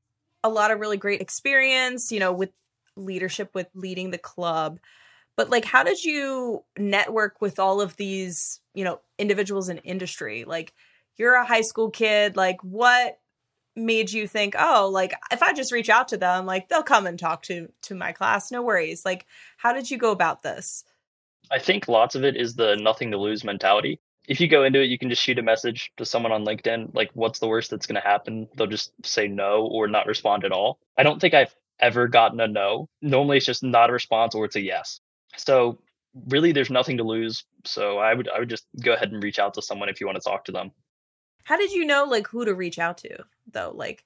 a 0.44 0.50
lot 0.50 0.72
of 0.72 0.82
really 0.82 0.98
great 0.98 1.22
experience, 1.22 2.12
you 2.12 2.20
know, 2.20 2.34
with 2.34 2.52
leadership 2.98 3.52
with 3.54 3.68
leading 3.74 4.12
the 4.12 4.18
club. 4.18 4.80
But 5.38 5.50
like 5.50 5.64
how 5.64 5.84
did 5.84 6.04
you 6.04 6.66
network 6.78 7.40
with 7.40 7.60
all 7.60 7.80
of 7.80 7.96
these, 7.96 8.60
you 8.74 8.84
know, 8.84 9.00
individuals 9.18 9.70
in 9.70 9.78
industry? 9.78 10.44
Like 10.44 10.74
you're 11.16 11.36
a 11.36 11.46
high 11.46 11.62
school 11.62 11.92
kid, 11.92 12.36
like 12.36 12.62
what 12.62 13.20
made 13.76 14.12
you 14.12 14.28
think, 14.28 14.56
"Oh, 14.58 14.90
like 14.92 15.14
if 15.32 15.44
I 15.44 15.54
just 15.54 15.72
reach 15.72 15.90
out 15.90 16.08
to 16.10 16.18
them, 16.18 16.46
like 16.46 16.70
they'll 16.70 16.84
come 16.84 17.08
and 17.08 17.20
talk 17.20 17.44
to 17.44 17.70
to 17.84 17.96
my 17.96 18.12
class, 18.12 18.52
no 18.52 18.62
worries." 18.62 19.06
Like 19.06 19.26
how 19.58 19.74
did 19.74 19.90
you 19.90 19.98
go 19.98 20.12
about 20.12 20.44
this? 20.44 20.84
I 21.52 21.60
think 21.60 21.88
lots 21.88 22.16
of 22.16 22.24
it 22.24 22.36
is 22.36 22.56
the 22.56 22.76
nothing 22.76 23.12
to 23.12 23.18
lose 23.18 23.44
mentality. 23.44 24.00
If 24.28 24.42
you 24.42 24.48
go 24.48 24.64
into 24.64 24.82
it, 24.82 24.90
you 24.90 24.98
can 24.98 25.10
just 25.10 25.22
shoot 25.22 25.38
a 25.38 25.44
message 25.44 25.92
to 25.98 26.06
someone 26.06 26.32
on 26.32 26.46
LinkedIn, 26.46 26.96
like 26.96 27.12
what's 27.14 27.40
the 27.40 27.48
worst 27.48 27.70
that's 27.70 27.86
going 27.86 28.02
to 28.02 28.08
happen? 28.08 28.48
They'll 28.56 28.66
just 28.66 28.92
say 29.04 29.28
no 29.28 29.68
or 29.68 29.88
not 29.88 30.08
respond 30.08 30.46
at 30.46 30.52
all. 30.52 30.80
I 30.98 31.04
don't 31.04 31.22
think 31.22 31.36
I've 31.36 31.56
ever 31.80 32.08
gotten 32.08 32.40
a 32.40 32.48
no. 32.48 32.90
Normally 33.02 33.38
it's 33.38 33.46
just 33.46 33.64
not 33.64 33.90
a 33.90 33.94
response 33.94 34.34
or 34.34 34.46
it's 34.46 34.56
a 34.56 34.62
yes. 34.62 35.00
So 35.38 35.80
really 36.28 36.52
there's 36.52 36.70
nothing 36.70 36.98
to 36.98 37.04
lose. 37.04 37.44
So 37.66 37.98
I 37.98 38.14
would 38.14 38.30
I 38.30 38.40
would 38.40 38.50
just 38.50 38.66
go 38.82 38.94
ahead 38.94 39.12
and 39.12 39.22
reach 39.22 39.40
out 39.40 39.54
to 39.56 39.62
someone 39.62 39.90
if 39.90 40.00
you 40.00 40.08
want 40.08 40.22
to 40.22 40.28
talk 40.28 40.46
to 40.46 40.52
them. 40.52 40.72
How 41.44 41.58
did 41.58 41.72
you 41.72 41.86
know 41.86 42.06
like 42.06 42.28
who 42.28 42.46
to 42.46 42.56
reach 42.56 42.80
out 42.80 42.98
to 43.00 43.26
though? 43.52 43.72
Like 43.74 44.06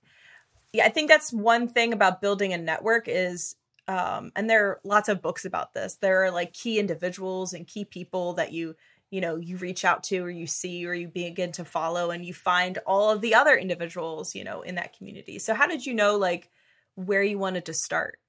yeah, 0.73 0.85
I 0.85 0.89
think 0.89 1.09
that's 1.09 1.33
one 1.33 1.67
thing 1.67 1.93
about 1.93 2.21
building 2.21 2.53
a 2.53 2.57
network 2.57 3.05
is 3.07 3.55
um 3.87 4.31
and 4.35 4.49
there 4.49 4.67
are 4.67 4.79
lots 4.83 5.09
of 5.09 5.21
books 5.21 5.45
about 5.45 5.73
this. 5.73 5.95
There 5.95 6.23
are 6.23 6.31
like 6.31 6.53
key 6.53 6.79
individuals 6.79 7.53
and 7.53 7.67
key 7.67 7.85
people 7.85 8.33
that 8.33 8.51
you 8.51 8.75
you 9.11 9.21
know 9.21 9.37
you 9.37 9.57
reach 9.57 9.85
out 9.85 10.03
to 10.03 10.19
or 10.19 10.29
you 10.29 10.47
see 10.47 10.85
or 10.85 10.93
you 10.93 11.07
begin 11.07 11.51
to 11.53 11.65
follow 11.65 12.11
and 12.11 12.25
you 12.25 12.33
find 12.33 12.77
all 12.85 13.11
of 13.11 13.21
the 13.21 13.35
other 13.35 13.55
individuals 13.55 14.35
you 14.35 14.43
know 14.43 14.61
in 14.61 14.75
that 14.75 14.95
community 14.95 15.39
so 15.39 15.53
how 15.53 15.67
did 15.67 15.85
you 15.85 15.93
know 15.93 16.17
like 16.17 16.49
where 16.95 17.23
you 17.23 17.37
wanted 17.37 17.65
to 17.65 17.73
start 17.73 18.19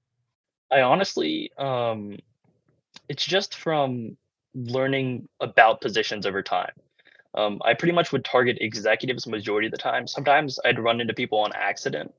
i 0.70 0.80
honestly 0.80 1.50
um 1.58 2.18
it's 3.08 3.24
just 3.24 3.54
from 3.54 4.16
learning 4.54 5.28
about 5.40 5.80
positions 5.80 6.26
over 6.26 6.42
time 6.42 6.72
um, 7.34 7.60
i 7.64 7.74
pretty 7.74 7.92
much 7.92 8.12
would 8.12 8.24
target 8.24 8.58
executives 8.60 9.26
majority 9.26 9.66
of 9.66 9.72
the 9.72 9.78
time 9.78 10.06
sometimes 10.06 10.58
i'd 10.64 10.78
run 10.78 11.00
into 11.00 11.14
people 11.14 11.38
on 11.38 11.50
accident 11.54 12.12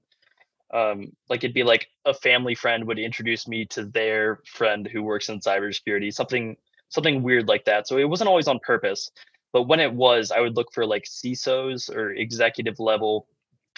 um, 0.73 1.11
like 1.29 1.43
it'd 1.43 1.53
be 1.53 1.63
like 1.63 1.87
a 2.05 2.13
family 2.13 2.55
friend 2.55 2.87
would 2.87 2.97
introduce 2.97 3.45
me 3.45 3.65
to 3.65 3.83
their 3.83 4.39
friend 4.45 4.87
who 4.87 5.03
works 5.03 5.27
in 5.27 5.41
cybersecurity 5.41 6.13
something 6.13 6.55
something 6.91 7.23
weird 7.23 7.47
like 7.47 7.65
that. 7.65 7.87
So 7.87 7.97
it 7.97 8.07
wasn't 8.07 8.27
always 8.27 8.47
on 8.47 8.59
purpose, 8.59 9.09
but 9.51 9.63
when 9.63 9.79
it 9.79 9.91
was, 9.91 10.31
I 10.31 10.41
would 10.41 10.55
look 10.55 10.71
for 10.73 10.85
like 10.85 11.05
CISOs 11.05 11.89
or 11.89 12.11
executive 12.11 12.79
level 12.79 13.27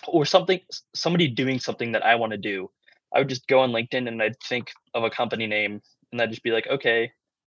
or 0.08 0.26
something, 0.26 0.60
somebody 0.94 1.28
doing 1.28 1.60
something 1.60 1.94
that 1.94 2.04
I 2.04 2.16
want 2.16 2.32
to 2.32 2.38
do. 2.38 2.70
I 3.14 3.20
would 3.20 3.30
just 3.30 3.48
go 3.48 3.60
on 3.60 3.72
LinkedIn 3.72 4.08
and 4.08 4.22
I'd 4.22 4.40
think 4.42 4.72
of 4.94 5.04
a 5.04 5.10
company 5.10 5.48
name 5.48 5.82
and 6.12 6.22
I'd 6.22 6.32
just 6.32 6.44
be 6.44 6.52
like, 6.52 6.68
okay, 6.68 7.12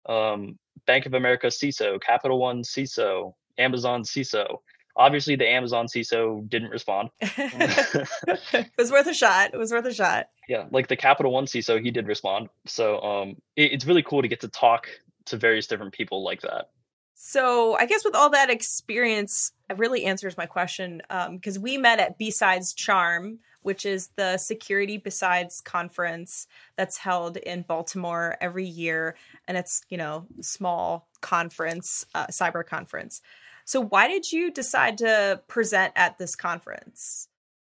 um, 0.09 0.59
Bank 0.87 1.05
of 1.05 1.15
America 1.15 1.49
CISO, 1.49 2.01
Capital 2.01 2.39
One 2.39 2.63
CISO, 2.63 3.35
Amazon 3.59 4.03
CISO. 4.03 4.59
Obviously, 4.97 5.37
the 5.37 5.49
Amazon 5.49 5.87
CISO 5.87 6.49
didn't 6.49 6.71
respond. 6.71 7.11
it 7.21 8.71
was 8.77 8.91
worth 8.91 9.07
a 9.07 9.15
shot. 9.15 9.51
It 9.55 9.57
was 9.57 9.73
worth 9.73 9.87
a 9.87 9.95
shot. 9.95 10.29
Yeah, 10.49 10.67
like 10.71 10.89
the 10.89 10.97
Capital 10.97 11.33
One 11.33 11.47
CISO, 11.47 11.83
he 11.83 11.91
did 11.91 12.07
respond. 12.07 12.49
So 12.67 13.01
um, 13.01 13.37
it, 13.57 13.73
it's 13.73 13.87
really 13.87 14.03
cool 14.03 14.23
to 14.23 14.29
get 14.29 14.41
to 14.41 14.49
talk 14.49 14.89
to 15.27 15.37
various 15.37 15.67
different 15.67 15.93
people 15.93 16.25
like 16.25 16.43
that. 16.43 16.71
So 17.15 17.75
I 17.75 17.85
guess 17.87 18.05
with 18.05 18.15
all 18.15 18.31
that 18.31 18.49
experience, 18.51 19.53
it 19.69 19.77
really 19.79 20.07
answers 20.07 20.37
my 20.37 20.47
question 20.47 21.03
because 21.33 21.59
um, 21.59 21.63
we 21.63 21.77
met 21.77 22.01
at 22.01 22.19
BSides 22.19 22.75
Charm, 22.75 23.41
which 23.63 23.85
is 23.85 24.09
the 24.17 24.39
Security 24.39 24.99
BSides 24.99 25.63
conference 25.63 26.47
that's 26.77 26.97
held 26.97 27.37
in 27.37 27.63
Baltimore 27.63 28.39
every 28.41 28.65
year, 28.65 29.17
and 29.47 29.59
it's 29.59 29.83
you 29.91 29.99
know 29.99 30.27
small 30.41 31.09
conference, 31.21 32.07
uh, 32.15 32.29
cyber 32.29 32.65
conference. 32.65 33.21
So 33.71 33.81
why 33.81 34.09
did 34.09 34.33
you 34.33 34.51
decide 34.51 34.99
to 34.99 35.41
present 35.47 35.93
at 35.95 36.19
this 36.19 36.35
conference? 36.35 37.29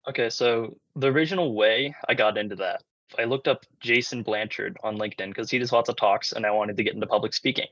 Okay, 0.09 0.31
so 0.31 0.77
the 0.95 1.11
original 1.11 1.53
way 1.53 1.93
I 2.09 2.15
got 2.15 2.39
into 2.39 2.55
that 2.55 2.81
I 3.19 3.25
looked 3.25 3.47
up 3.47 3.67
Jason 3.79 4.23
Blanchard 4.23 4.77
on 4.83 4.97
LinkedIn 4.97 5.29
because 5.29 5.51
he 5.51 5.59
does 5.59 5.71
lots 5.71 5.89
of 5.89 5.95
talks, 5.95 6.31
and 6.31 6.43
I 6.43 6.49
wanted 6.49 6.77
to 6.77 6.83
get 6.83 6.95
into 6.95 7.05
public 7.05 7.33
speaking. 7.33 7.67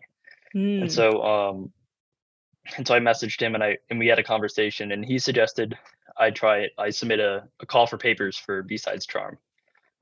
Mm. 0.56 0.82
And 0.82 0.84
hmm. 0.84 0.88
so, 0.90 1.24
um, 1.24 1.74
and 2.78 2.88
so 2.88 2.94
I 2.94 3.00
messaged 3.00 3.42
him, 3.42 3.56
and 3.56 3.64
I 3.64 3.78
and 3.90 3.98
we 3.98 4.06
had 4.06 4.20
a 4.20 4.24
conversation, 4.24 4.92
and 4.92 5.04
he 5.04 5.18
suggested 5.18 5.76
I 6.18 6.30
try 6.32 6.60
it. 6.60 6.74
I 6.78 6.90
submit 6.92 7.20
a, 7.20 7.48
a 7.62 7.66
call 7.66 7.88
for 7.88 7.98
papers 7.98 8.38
for 8.38 8.64
BSides 8.64 9.08
Charm. 9.08 9.40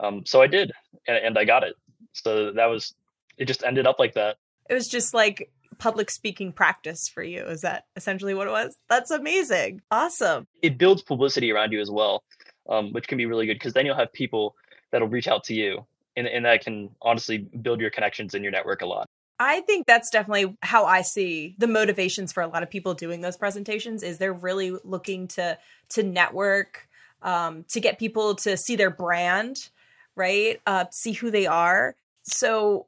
Um, 0.01 0.25
so 0.25 0.41
I 0.41 0.47
did, 0.47 0.71
and, 1.07 1.17
and 1.17 1.37
I 1.37 1.45
got 1.45 1.63
it. 1.63 1.75
So 2.13 2.51
that 2.51 2.65
was 2.65 2.93
it. 3.37 3.45
Just 3.45 3.63
ended 3.63 3.87
up 3.87 3.99
like 3.99 4.15
that. 4.15 4.37
It 4.69 4.73
was 4.73 4.87
just 4.87 5.13
like 5.13 5.49
public 5.77 6.09
speaking 6.09 6.51
practice 6.51 7.07
for 7.07 7.23
you. 7.23 7.43
Is 7.43 7.61
that 7.61 7.85
essentially 7.95 8.33
what 8.33 8.47
it 8.47 8.51
was? 8.51 8.75
That's 8.89 9.11
amazing. 9.11 9.81
Awesome. 9.91 10.47
It 10.61 10.77
builds 10.77 11.01
publicity 11.01 11.51
around 11.51 11.71
you 11.71 11.81
as 11.81 11.91
well, 11.91 12.23
um, 12.69 12.91
which 12.93 13.07
can 13.07 13.17
be 13.17 13.25
really 13.25 13.45
good 13.45 13.55
because 13.55 13.73
then 13.73 13.85
you'll 13.85 13.95
have 13.95 14.11
people 14.13 14.55
that'll 14.91 15.07
reach 15.07 15.27
out 15.27 15.43
to 15.45 15.53
you 15.53 15.85
and, 16.15 16.27
and 16.27 16.45
that 16.45 16.63
can 16.63 16.89
honestly 17.01 17.37
build 17.37 17.79
your 17.79 17.89
connections 17.89 18.33
in 18.33 18.43
your 18.43 18.51
network 18.51 18.81
a 18.81 18.85
lot 18.85 19.07
I 19.39 19.61
think 19.61 19.85
that's 19.85 20.09
definitely 20.09 20.57
how 20.63 20.85
I 20.85 21.01
see 21.03 21.55
the 21.57 21.67
motivations 21.67 22.31
for 22.31 22.41
a 22.41 22.47
lot 22.47 22.63
of 22.63 22.69
people 22.69 22.93
doing 22.93 23.21
those 23.21 23.37
presentations 23.37 24.01
is 24.01 24.17
they're 24.17 24.33
really 24.33 24.75
looking 24.83 25.27
to 25.29 25.57
to 25.89 26.03
network, 26.03 26.87
um, 27.21 27.63
to 27.69 27.79
get 27.79 27.99
people 27.99 28.35
to 28.35 28.57
see 28.57 28.75
their 28.75 28.89
brand, 28.89 29.69
right? 30.15 30.59
Uh, 30.65 30.85
see 30.91 31.11
who 31.11 31.29
they 31.29 31.45
are. 31.45 31.95
So 32.23 32.87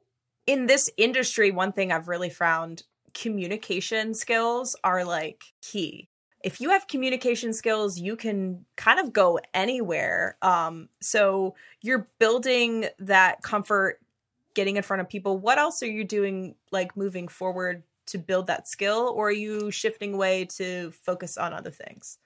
in 0.50 0.66
this 0.66 0.90
industry, 0.96 1.50
one 1.50 1.72
thing 1.72 1.92
I've 1.92 2.08
really 2.08 2.30
found 2.30 2.82
communication 3.14 4.14
skills 4.14 4.76
are 4.84 5.04
like 5.04 5.42
key 5.62 6.08
if 6.42 6.60
you 6.60 6.70
have 6.70 6.86
communication 6.88 7.52
skills, 7.52 7.98
you 7.98 8.16
can 8.16 8.64
kind 8.76 8.98
of 8.98 9.12
go 9.12 9.38
anywhere. 9.52 10.36
Um, 10.42 10.88
so 11.00 11.54
you're 11.82 12.08
building 12.18 12.86
that 12.98 13.42
comfort, 13.42 14.00
getting 14.54 14.76
in 14.76 14.82
front 14.82 15.02
of 15.02 15.08
people. 15.08 15.38
What 15.38 15.58
else 15.58 15.82
are 15.82 15.90
you 15.90 16.04
doing, 16.04 16.54
like 16.70 16.96
moving 16.96 17.28
forward 17.28 17.82
to 18.06 18.18
build 18.18 18.46
that 18.46 18.66
skill, 18.66 19.12
or 19.14 19.28
are 19.28 19.32
you 19.32 19.70
shifting 19.70 20.14
away 20.14 20.46
to 20.56 20.90
focus 20.92 21.36
on 21.36 21.52
other 21.52 21.70
things? 21.70 22.18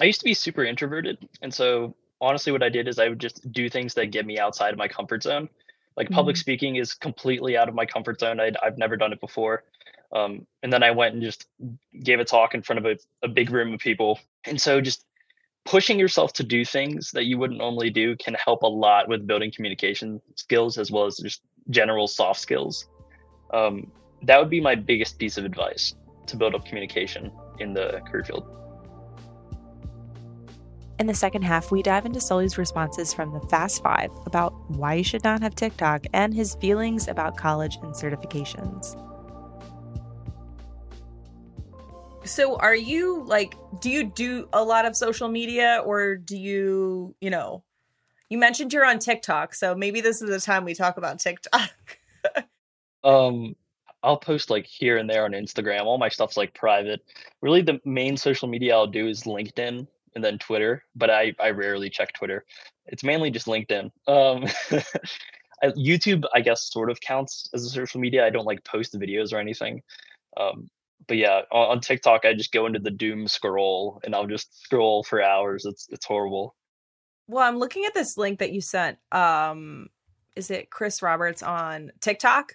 I 0.00 0.04
used 0.04 0.20
to 0.20 0.24
be 0.24 0.34
super 0.34 0.64
introverted, 0.64 1.18
and 1.42 1.52
so 1.52 1.96
honestly, 2.20 2.52
what 2.52 2.62
I 2.62 2.68
did 2.68 2.86
is 2.86 2.98
I 2.98 3.08
would 3.08 3.18
just 3.18 3.50
do 3.50 3.68
things 3.68 3.94
that 3.94 4.06
get 4.06 4.26
me 4.26 4.38
outside 4.38 4.72
of 4.72 4.78
my 4.78 4.86
comfort 4.86 5.22
zone. 5.22 5.48
Like 5.98 6.10
public 6.10 6.36
mm-hmm. 6.36 6.40
speaking 6.40 6.76
is 6.76 6.94
completely 6.94 7.56
out 7.56 7.68
of 7.68 7.74
my 7.74 7.84
comfort 7.84 8.20
zone. 8.20 8.38
i 8.38 8.52
have 8.62 8.78
never 8.78 8.96
done 8.96 9.12
it 9.12 9.20
before. 9.20 9.64
Um, 10.12 10.46
and 10.62 10.72
then 10.72 10.84
I 10.84 10.92
went 10.92 11.14
and 11.14 11.22
just 11.22 11.46
gave 12.04 12.20
a 12.20 12.24
talk 12.24 12.54
in 12.54 12.62
front 12.62 12.78
of 12.78 12.86
a, 12.86 13.26
a 13.26 13.28
big 13.28 13.50
room 13.50 13.74
of 13.74 13.80
people. 13.80 14.20
And 14.44 14.60
so 14.60 14.80
just 14.80 15.04
pushing 15.64 15.98
yourself 15.98 16.32
to 16.34 16.44
do 16.44 16.64
things 16.64 17.10
that 17.10 17.24
you 17.24 17.36
wouldn't 17.36 17.58
normally 17.58 17.90
do 17.90 18.16
can 18.16 18.34
help 18.34 18.62
a 18.62 18.66
lot 18.68 19.08
with 19.08 19.26
building 19.26 19.50
communication 19.50 20.22
skills 20.36 20.78
as 20.78 20.92
well 20.92 21.04
as 21.04 21.16
just 21.16 21.42
general 21.68 22.06
soft 22.06 22.38
skills. 22.38 22.86
Um, 23.52 23.90
that 24.22 24.38
would 24.38 24.50
be 24.50 24.60
my 24.60 24.76
biggest 24.76 25.18
piece 25.18 25.36
of 25.36 25.44
advice 25.44 25.96
to 26.28 26.36
build 26.36 26.54
up 26.54 26.64
communication 26.64 27.32
in 27.58 27.74
the 27.74 28.00
career 28.08 28.22
field. 28.22 28.46
In 30.98 31.06
the 31.06 31.14
second 31.14 31.42
half, 31.42 31.70
we 31.70 31.82
dive 31.82 32.06
into 32.06 32.20
Sully's 32.20 32.58
responses 32.58 33.14
from 33.14 33.32
the 33.32 33.40
Fast 33.48 33.82
Five 33.82 34.10
about 34.26 34.52
why 34.70 34.94
you 34.94 35.04
should 35.04 35.22
not 35.22 35.40
have 35.42 35.54
TikTok 35.54 36.06
and 36.12 36.34
his 36.34 36.56
feelings 36.56 37.06
about 37.06 37.36
college 37.36 37.76
and 37.82 37.94
certifications. 37.94 38.96
so 42.28 42.56
are 42.56 42.74
you 42.74 43.24
like 43.24 43.54
do 43.80 43.90
you 43.90 44.04
do 44.04 44.48
a 44.52 44.62
lot 44.62 44.84
of 44.84 44.94
social 44.94 45.28
media 45.28 45.82
or 45.84 46.16
do 46.16 46.36
you 46.36 47.14
you 47.20 47.30
know 47.30 47.62
you 48.28 48.38
mentioned 48.38 48.72
you're 48.72 48.84
on 48.84 48.98
tiktok 48.98 49.54
so 49.54 49.74
maybe 49.74 50.00
this 50.00 50.20
is 50.20 50.28
the 50.28 50.40
time 50.40 50.64
we 50.64 50.74
talk 50.74 50.96
about 50.96 51.18
tiktok. 51.18 51.70
Um 53.04 53.54
i'll 54.02 54.16
post 54.16 54.50
like 54.50 54.66
here 54.66 54.96
and 54.96 55.08
there 55.08 55.24
on 55.24 55.30
instagram. 55.30 55.84
All 55.84 55.98
my 55.98 56.08
stuff's 56.08 56.36
like 56.36 56.52
private. 56.52 57.00
Really 57.40 57.62
the 57.62 57.80
main 57.84 58.16
social 58.16 58.48
media 58.48 58.74
i'll 58.74 58.88
do 58.88 59.06
is 59.06 59.22
linkedin 59.22 59.86
and 60.18 60.24
then 60.24 60.36
twitter 60.36 60.82
but 60.96 61.10
i 61.10 61.32
i 61.38 61.50
rarely 61.50 61.88
check 61.88 62.12
twitter 62.12 62.44
it's 62.86 63.04
mainly 63.04 63.30
just 63.30 63.46
linkedin 63.46 63.92
um 64.08 64.44
YouTube, 65.64 66.24
I 66.34 66.40
guess, 66.40 66.70
sort 66.70 66.90
of 66.90 67.00
counts 67.00 67.48
as 67.54 67.64
a 67.64 67.70
social 67.70 68.00
media. 68.00 68.26
I 68.26 68.30
don't 68.30 68.44
like 68.44 68.64
post 68.64 68.94
videos 68.94 69.32
or 69.32 69.38
anything. 69.38 69.82
Um, 70.36 70.68
but 71.06 71.16
yeah, 71.16 71.42
on, 71.50 71.70
on, 71.70 71.80
TikTok, 71.80 72.24
I 72.24 72.34
just 72.34 72.52
go 72.52 72.66
into 72.66 72.78
the 72.78 72.90
doom 72.90 73.26
scroll 73.26 74.00
and 74.04 74.14
I'll 74.14 74.26
just 74.26 74.62
scroll 74.62 75.02
for 75.02 75.22
hours. 75.22 75.64
It's 75.64 75.88
it's 75.90 76.04
horrible. 76.04 76.54
Well, 77.26 77.46
I'm 77.46 77.58
looking 77.58 77.84
at 77.84 77.94
this 77.94 78.16
link 78.16 78.38
that 78.38 78.52
you 78.52 78.60
sent. 78.60 78.98
Um, 79.12 79.88
is 80.36 80.50
it 80.50 80.70
Chris 80.70 81.02
Roberts 81.02 81.42
on 81.42 81.92
TikTok? 82.00 82.54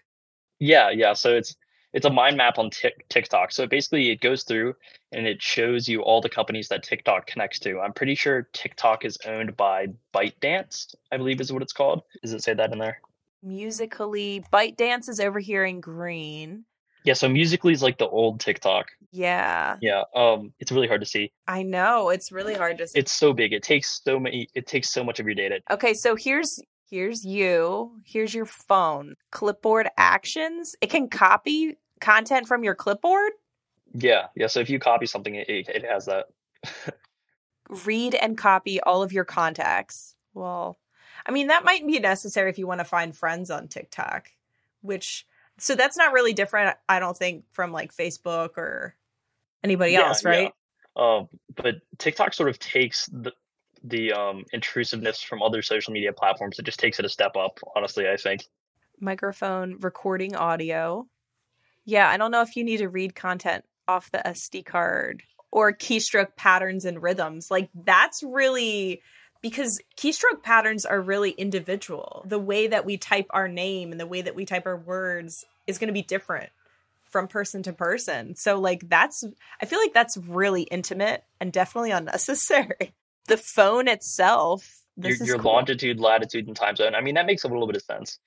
Yeah, 0.60 0.90
yeah. 0.90 1.14
So 1.14 1.36
it's 1.36 1.56
it's 1.94 2.06
a 2.06 2.10
mind 2.10 2.38
map 2.38 2.58
on 2.58 2.70
TikTok. 3.10 3.52
So 3.52 3.68
basically, 3.68 4.10
it 4.10 4.20
goes 4.20 4.44
through 4.44 4.76
and 5.12 5.28
it 5.28 5.42
shows 5.42 5.88
you 5.88 6.02
all 6.02 6.22
the 6.22 6.30
companies 6.30 6.68
that 6.70 6.84
TikTok 6.84 7.28
connects 7.28 7.60
to. 7.60 7.80
I'm 7.80 7.94
pretty 7.94 8.16
sure 8.16 8.50
TikTok 8.54 9.06
is 9.06 9.18
owned 9.26 9.56
by 9.56 9.88
ByteDance, 10.14 10.96
I 11.12 11.18
believe 11.18 11.40
is 11.40 11.54
what 11.54 11.62
it's 11.62 11.74
called. 11.74 12.02
Does 12.22 12.34
it 12.34 12.44
say 12.44 12.54
that 12.54 12.72
in 12.72 12.80
there? 12.80 13.00
Musical.ly, 13.44 14.44
ByteDance 14.52 15.08
is 15.10 15.20
over 15.20 15.40
here 15.40 15.66
in 15.66 15.80
green. 15.82 16.66
Yeah, 17.04 17.14
so 17.14 17.28
Musical.ly 17.28 17.74
is 17.74 17.84
like 17.84 17.98
the 17.98 18.08
old 18.08 18.40
TikTok. 18.40 18.88
Yeah. 19.12 19.76
Yeah. 19.82 20.04
Um, 20.16 20.54
it's 20.60 20.72
really 20.72 20.88
hard 20.88 21.02
to 21.02 21.08
see. 21.08 21.32
I 21.48 21.62
know 21.62 22.10
it's 22.10 22.32
really 22.32 22.56
hard 22.56 22.78
to 22.80 22.88
see. 22.88 22.98
It's 22.98 23.12
so 23.12 23.34
big. 23.34 23.54
It 23.54 23.62
takes 23.62 24.02
so 24.04 24.20
many. 24.20 24.48
It 24.56 24.66
takes 24.66 24.90
so 24.90 25.04
much 25.04 25.20
of 25.20 25.26
your 25.26 25.36
data. 25.36 25.60
Okay, 25.70 25.94
so 25.94 26.16
here's 26.16 26.60
here's 26.90 27.26
you. 27.26 28.00
Here's 28.06 28.34
your 28.34 28.46
phone. 28.46 29.16
Clipboard 29.32 29.90
actions. 29.98 30.76
It 30.80 30.90
can 30.90 31.10
copy 31.10 31.76
content 32.04 32.48
from 32.48 32.64
your 32.64 32.76
clipboard? 32.76 33.32
Yeah, 33.96 34.28
yeah. 34.36 34.48
So 34.48 34.60
if 34.60 34.70
you 34.70 34.78
copy 34.78 35.06
something, 35.06 35.36
it, 35.36 35.48
it 35.50 35.86
has 35.86 36.06
that. 36.06 36.26
Read 37.86 38.14
and 38.14 38.38
copy 38.38 38.82
all 38.82 39.02
of 39.02 39.14
your 39.14 39.24
contacts. 39.24 40.16
Well, 40.34 40.78
I 41.26 41.32
mean, 41.32 41.48
that 41.48 41.64
might 41.64 41.88
be 41.88 42.00
necessary 42.00 42.50
if 42.50 42.60
you 42.60 42.68
want 42.68 42.80
to 42.80 42.86
find 42.86 43.16
friends 43.16 43.50
on 43.50 43.68
TikTok, 43.68 44.32
which, 44.82 45.26
so 45.58 45.76
that's 45.76 45.96
not 45.96 46.12
really 46.12 46.34
different, 46.34 46.76
I 46.90 47.00
don't 47.00 47.18
think, 47.18 47.46
from 47.52 47.72
like 47.72 47.96
Facebook 47.96 48.58
or 48.58 48.96
anybody 49.64 49.94
yeah, 49.94 50.08
else, 50.08 50.26
right? 50.26 50.52
Yeah. 50.98 51.18
Um, 51.18 51.30
but 51.56 51.76
TikTok 51.98 52.34
sort 52.34 52.50
of 52.50 52.60
takes 52.60 53.08
the, 53.08 53.32
the 53.84 54.12
um, 54.12 54.44
intrusiveness 54.52 55.22
from 55.22 55.42
other 55.42 55.62
social 55.62 55.94
media 55.94 56.14
platforms. 56.14 56.60
It 56.60 56.66
just 56.66 56.80
takes 56.80 57.00
it 57.00 57.06
a 57.06 57.10
step 57.10 57.36
up, 57.38 57.60
honestly, 57.76 58.10
I 58.10 58.18
think. 58.18 58.46
Microphone 59.00 59.78
recording 59.80 60.36
audio. 60.36 61.08
Yeah, 61.86 62.08
I 62.10 62.18
don't 62.18 62.32
know 62.32 62.42
if 62.42 62.56
you 62.56 62.64
need 62.64 62.78
to 62.78 62.90
read 62.90 63.16
content 63.16 63.66
off 63.88 64.12
the 64.12 64.22
SD 64.26 64.66
card 64.66 65.24
or 65.52 65.72
keystroke 65.74 66.36
patterns 66.36 66.86
and 66.86 67.02
rhythms. 67.02 67.52
Like 67.52 67.70
that's 67.74 68.24
really 68.24 69.02
because 69.42 69.80
keystroke 69.98 70.42
patterns 70.42 70.86
are 70.86 71.00
really 71.00 71.32
individual. 71.32 72.26
The 72.28 72.40
way 72.40 72.68
that 72.68 72.86
we 72.86 72.98
type 72.98 73.28
our 73.30 73.48
name 73.48 73.92
and 73.92 74.00
the 74.00 74.08
way 74.08 74.22
that 74.22 74.36
we 74.36 74.46
type 74.46 74.66
our 74.66 74.78
words 74.78 75.46
is 75.68 75.78
going 75.78 75.90
to 75.90 75.94
be 75.94 76.02
different 76.02 76.50
from 77.12 77.28
person 77.28 77.62
to 77.64 77.74
person. 77.74 78.36
So 78.36 78.60
like 78.60 78.90
that's 78.90 79.24
I 79.62 79.66
feel 79.66 79.80
like 79.80 79.94
that's 79.94 80.18
really 80.18 80.64
intimate 80.64 81.24
and 81.40 81.54
definitely 81.54 81.92
unnecessary. 81.92 82.94
The 83.30 83.38
phone 83.38 83.88
itself, 83.88 84.82
your, 84.98 85.14
your 85.14 85.40
cool. 85.40 85.54
longitude, 85.54 85.98
latitude, 85.98 86.46
and 86.46 86.54
time 86.58 86.76
zone. 86.76 86.94
I 86.94 87.00
mean, 87.00 87.16
that 87.16 87.26
makes 87.26 87.46
a 87.46 87.48
little 87.48 87.68
bit 87.68 87.78
of 87.78 87.82
sense. 87.82 88.20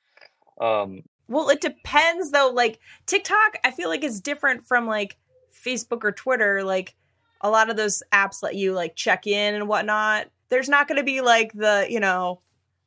Um, 0.59 1.03
well, 1.29 1.49
it 1.51 1.61
depends 1.61 2.31
though. 2.31 2.51
Like 2.51 2.79
TikTok, 3.07 3.57
I 3.65 3.71
feel 3.71 3.89
like 3.89 4.05
is 4.05 4.21
different 4.21 4.67
from 4.67 4.87
like 4.87 5.17
Facebook 5.53 6.05
or 6.05 6.13
Twitter. 6.13 6.63
Like 6.65 6.95
a 7.41 7.51
lot 7.51 7.71
of 7.71 7.77
those 7.77 8.03
apps 8.13 8.43
let 8.43 8.55
you 8.55 8.73
like 8.73 8.97
check 8.97 9.27
in 9.27 9.55
and 9.55 9.69
whatnot. 9.69 10.29
There's 10.49 10.69
not 10.69 10.87
going 10.89 10.99
to 10.99 11.05
be 11.05 11.21
like 11.21 11.53
the, 11.53 11.87
you 11.89 12.01
know, 12.01 12.41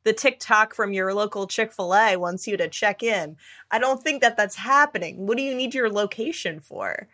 the 0.04 0.12
TikTok 0.14 0.74
from 0.74 0.92
your 0.92 1.12
local 1.12 1.46
Chick 1.46 1.72
fil 1.72 1.94
A 1.94 2.16
wants 2.16 2.46
you 2.46 2.56
to 2.56 2.68
check 2.68 3.02
in. 3.02 3.36
I 3.70 3.78
don't 3.78 4.02
think 4.02 4.22
that 4.22 4.36
that's 4.36 4.56
happening. 4.56 5.26
What 5.26 5.36
do 5.36 5.42
you 5.42 5.54
need 5.54 5.74
your 5.74 5.90
location 5.90 6.60
for? 6.60 7.08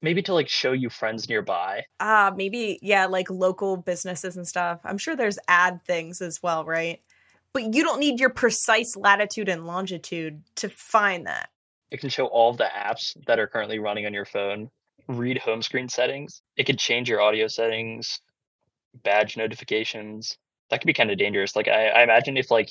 Maybe 0.00 0.22
to 0.22 0.34
like 0.34 0.48
show 0.48 0.72
you 0.72 0.88
friends 0.88 1.28
nearby. 1.28 1.84
Ah, 2.00 2.28
uh, 2.28 2.34
maybe, 2.34 2.78
yeah, 2.82 3.06
like 3.06 3.30
local 3.30 3.76
businesses 3.76 4.36
and 4.36 4.48
stuff. 4.48 4.80
I'm 4.84 4.98
sure 4.98 5.14
there's 5.14 5.38
ad 5.46 5.84
things 5.84 6.20
as 6.20 6.42
well, 6.42 6.64
right? 6.64 7.00
But 7.52 7.74
you 7.74 7.82
don't 7.82 8.00
need 8.00 8.20
your 8.20 8.30
precise 8.30 8.96
latitude 8.96 9.48
and 9.48 9.66
longitude 9.66 10.42
to 10.56 10.68
find 10.68 11.26
that. 11.26 11.50
It 11.90 12.00
can 12.00 12.08
show 12.08 12.26
all 12.26 12.54
the 12.54 12.68
apps 12.74 13.16
that 13.26 13.38
are 13.38 13.46
currently 13.46 13.78
running 13.78 14.06
on 14.06 14.14
your 14.14 14.24
phone, 14.24 14.70
read 15.08 15.38
home 15.38 15.60
screen 15.60 15.88
settings. 15.88 16.42
It 16.56 16.64
can 16.64 16.76
change 16.76 17.08
your 17.08 17.20
audio 17.20 17.48
settings, 17.48 18.20
badge 19.04 19.36
notifications. 19.36 20.38
That 20.70 20.80
could 20.80 20.86
be 20.86 20.94
kind 20.94 21.10
of 21.10 21.18
dangerous. 21.18 21.54
Like 21.54 21.68
I, 21.68 21.88
I 21.88 22.02
imagine 22.02 22.36
if 22.36 22.50
like 22.50 22.70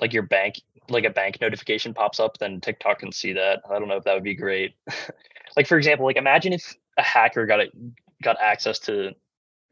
like 0.00 0.12
your 0.12 0.24
bank 0.24 0.56
like 0.88 1.04
a 1.04 1.10
bank 1.10 1.38
notification 1.40 1.94
pops 1.94 2.18
up, 2.18 2.38
then 2.38 2.60
TikTok 2.60 2.98
can 2.98 3.12
see 3.12 3.34
that. 3.34 3.62
I 3.70 3.78
don't 3.78 3.86
know 3.86 3.96
if 3.96 4.04
that 4.04 4.14
would 4.14 4.24
be 4.24 4.34
great. 4.34 4.74
like 5.56 5.68
for 5.68 5.78
example, 5.78 6.06
like 6.06 6.16
imagine 6.16 6.52
if 6.52 6.74
a 6.98 7.02
hacker 7.02 7.46
got 7.46 7.60
it 7.60 7.70
got 8.22 8.36
access 8.40 8.80
to 8.80 9.12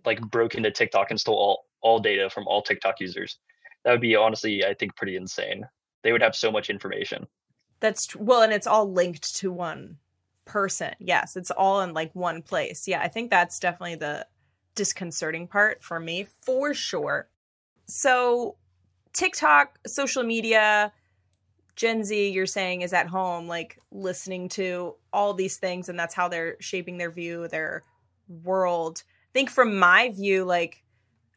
like 0.05 0.21
broke 0.21 0.55
into 0.55 0.71
TikTok 0.71 1.11
and 1.11 1.19
stole 1.19 1.35
all 1.35 1.65
all 1.81 1.99
data 1.99 2.31
from 2.31 2.47
all 2.47 2.63
TikTok 2.63 3.01
users 3.01 3.39
that 3.85 3.93
would 3.93 4.01
be 4.01 4.17
honestly, 4.17 4.65
I 4.65 4.75
think, 4.75 4.97
pretty 4.97 5.17
insane. 5.17 5.67
They 6.03 6.13
would 6.13 6.23
have 6.23 6.37
so 6.37 6.51
much 6.51 6.71
information. 6.71 7.27
That's 7.81 8.07
tr- 8.07 8.19
well, 8.19 8.43
and 8.43 8.53
it's 8.53 8.67
all 8.67 8.91
linked 8.91 9.37
to 9.37 9.53
one 9.53 9.99
person. 10.45 10.95
Yes, 10.99 11.37
it's 11.37 11.51
all 11.51 11.81
in 11.83 11.95
like 11.95 12.15
one 12.15 12.43
place. 12.43 12.89
Yeah, 12.89 13.01
I 13.01 13.09
think 13.09 13.31
that's 13.31 13.59
definitely 13.59 13.97
the 13.97 14.27
disconcerting 14.75 15.49
part 15.49 15.83
for 15.83 16.01
me, 16.01 16.27
for 16.43 16.75
sure. 16.75 17.29
So, 17.87 18.57
TikTok, 19.13 19.79
social 19.87 20.23
media, 20.23 20.93
Gen 21.77 22.05
Z, 22.05 22.31
you're 22.31 22.47
saying, 22.47 22.83
is 22.83 22.93
at 22.93 23.07
home, 23.07 23.47
like 23.47 23.79
listening 23.91 24.49
to 24.51 24.97
all 25.13 25.35
these 25.35 25.57
things, 25.57 25.89
and 25.89 25.99
that's 25.99 26.15
how 26.15 26.29
they're 26.29 26.57
shaping 26.61 26.99
their 26.99 27.11
view, 27.11 27.49
their 27.49 27.85
world. 28.29 29.03
I 29.07 29.33
think 29.33 29.51
from 29.51 29.79
my 29.79 30.11
view, 30.11 30.45
like 30.45 30.83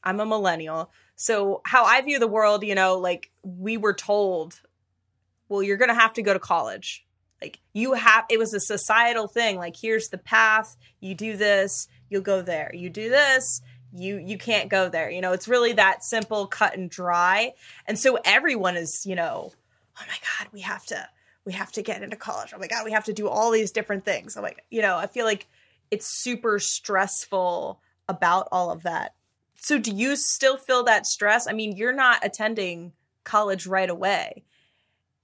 I'm 0.04 0.20
a 0.20 0.26
millennial. 0.26 0.92
So, 1.22 1.62
how 1.66 1.86
I 1.86 2.02
view 2.02 2.18
the 2.18 2.28
world, 2.28 2.64
you 2.64 2.74
know, 2.74 2.98
like 2.98 3.30
we 3.44 3.78
were 3.78 3.94
told, 3.94 4.60
well, 5.50 5.62
you're 5.62 5.78
going 5.78 5.90
to 5.90 5.94
have 5.94 6.14
to 6.14 6.24
go 6.24 6.34
to 6.34 6.40
college. 6.40 7.06
Like, 7.40 7.60
you 7.74 7.94
have, 7.94 8.26
it 8.28 8.40
was 8.40 8.56
a 8.56 8.60
societal 8.60 9.28
thing. 9.28 9.58
Like, 9.58 9.76
here's 9.80 10.10
the 10.10 10.18
path. 10.18 10.76
You 11.00 11.14
do 11.14 11.38
this, 11.38 11.88
you'll 12.10 12.24
go 12.24 12.42
there. 12.42 12.72
You 12.74 12.90
do 12.90 13.10
this, 13.10 13.62
you 13.94 14.18
you 14.18 14.38
can't 14.38 14.70
go 14.70 14.88
there 14.88 15.10
you 15.10 15.20
know 15.20 15.34
it's 15.34 15.50
really 15.50 15.74
that 15.74 16.02
simple 16.02 16.48
cut 16.48 16.78
and 16.78 16.90
dry 16.90 17.52
and 17.86 18.00
so 18.00 18.18
everyone 18.24 18.78
is 18.78 19.06
you 19.06 19.16
know 19.16 19.52
oh 20.00 20.04
my 20.08 20.16
god 20.40 20.48
we 20.54 20.62
have 20.62 20.86
to 20.86 21.06
we 21.44 21.52
have 21.52 21.74
to 21.74 21.82
get 21.82 22.02
into 22.02 22.16
college 22.16 22.54
oh 22.56 22.58
my 22.58 22.68
god 22.68 22.86
we 22.86 22.92
have 22.94 23.04
to 23.04 23.12
do 23.12 23.28
all 23.28 23.52
these 23.52 23.72
different 23.72 24.06
things 24.06 24.38
i'm 24.38 24.44
like 24.44 24.64
you 24.70 24.82
know 24.82 24.96
i 24.96 25.08
feel 25.08 25.26
like 25.26 25.46
it's 25.90 26.08
super 26.08 26.58
stressful 26.58 27.82
about 28.08 28.48
all 28.50 28.72
of 28.72 28.84
that 28.84 29.14
so 29.62 29.78
do 29.78 29.92
you 29.92 30.16
still 30.16 30.58
feel 30.58 30.84
that 30.86 31.06
stress? 31.06 31.48
I 31.48 31.54
mean, 31.54 31.78
you're 31.78 31.94
not 31.94 32.26
attending 32.26 32.94
college 33.24 33.68
right 33.68 33.90
away. 33.90 34.44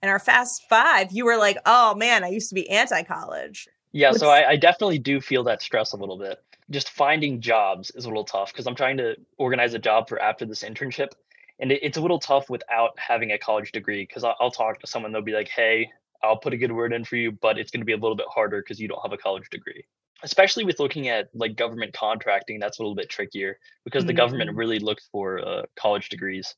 And 0.04 0.12
our 0.12 0.19
fast 0.19 0.63
five, 0.69 1.12
you 1.12 1.26
were 1.26 1.38
like, 1.38 1.58
oh 1.65 1.95
man, 1.95 2.23
I 2.23 2.28
used 2.28 2.50
to 2.50 2.56
be 2.56 2.69
anti 2.69 3.02
college. 3.02 3.67
Yeah, 3.93 4.10
What's... 4.10 4.19
so 4.19 4.30
I, 4.30 4.50
I, 4.50 4.56
definitely 4.56 5.00
do 5.00 5.19
feel 5.19 5.43
that 5.45 5.63
stress 5.63 5.93
a 5.93 5.97
little 5.97 6.19
bit. 6.19 6.39
Just 6.69 6.91
finding 6.91 7.41
jobs 7.41 7.89
is 7.95 8.06
a 8.06 8.10
little 8.10 8.26
tough 8.26 8.54
because 8.54 8.67
I'm 8.67 8.76
trying 8.76 8.97
to 8.97 9.15
organize 9.39 9.73
a 9.73 9.80
job 9.80 10.08
for 10.08 10.21
after 10.21 10.45
this 10.45 10.63
internship. 10.63 11.13
And 11.60 11.71
it, 11.71 11.80
it's 11.82 11.97
a 11.97 12.02
little 12.02 12.19
tough 12.19 12.47
without 12.47 12.91
having 13.00 13.32
a 13.32 13.39
college 13.39 13.71
degree 13.71 14.04
because 14.06 14.23
I'll, 14.23 14.36
I'll 14.39 14.52
talk 14.52 14.80
to 14.82 14.88
someone, 14.88 15.13
they'll 15.13 15.23
be 15.23 15.34
like, 15.34 15.50
hey, 15.50 15.89
I'll 16.21 16.38
put 16.38 16.54
a 16.54 16.58
good 16.58 16.71
word 16.71 16.93
in 16.93 17.06
for 17.06 17.15
you, 17.15 17.32
but 17.32 17.58
it's 17.58 17.71
going 17.71 17.82
to 17.82 17.86
be 17.86 17.93
a 17.93 17.97
little 17.97 18.15
bit 18.15 18.28
harder 18.30 18.62
because 18.62 18.80
you 18.80 18.88
don't 18.88 19.02
have 19.02 19.13
a 19.13 19.17
college 19.17 19.50
degree 19.50 19.86
especially 20.23 20.63
with 20.63 20.80
looking 20.80 21.08
at 21.08 21.30
like 21.34 21.56
government 21.56 21.93
contracting 21.93 22.60
that's 22.60 22.80
a 22.80 22.82
little 22.82 22.95
bit 22.95 23.10
trickier 23.10 23.58
because 23.84 24.06
the 24.06 24.12
mm-hmm. 24.12 24.17
government 24.17 24.56
really 24.56 24.80
looks 24.80 25.08
for 25.12 25.39
uh, 25.45 25.63
college 25.75 26.10
degrees. 26.10 26.56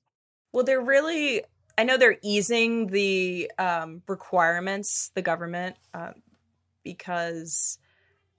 Well 0.54 0.64
they're 0.64 0.82
really 0.82 1.44
i 1.78 1.84
know 1.84 1.98
they're 1.98 2.18
easing 2.24 2.88
the 2.88 3.52
um, 3.58 4.02
requirements 4.08 5.12
the 5.16 5.22
government 5.22 5.76
uh, 5.94 6.12
because 6.84 7.78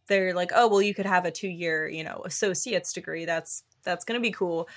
they're 0.06 0.35
like 0.35 0.50
oh 0.54 0.68
well 0.68 0.83
you 0.83 0.94
could 0.94 1.06
have 1.06 1.24
a 1.24 1.30
two 1.30 1.48
year 1.48 1.88
you 1.88 2.04
know 2.04 2.22
associate's 2.24 2.92
degree. 2.92 3.24
That's 3.24 3.62
that's 3.83 4.04
going 4.04 4.20
to 4.20 4.22
be 4.22 4.33
cool. 4.33 4.68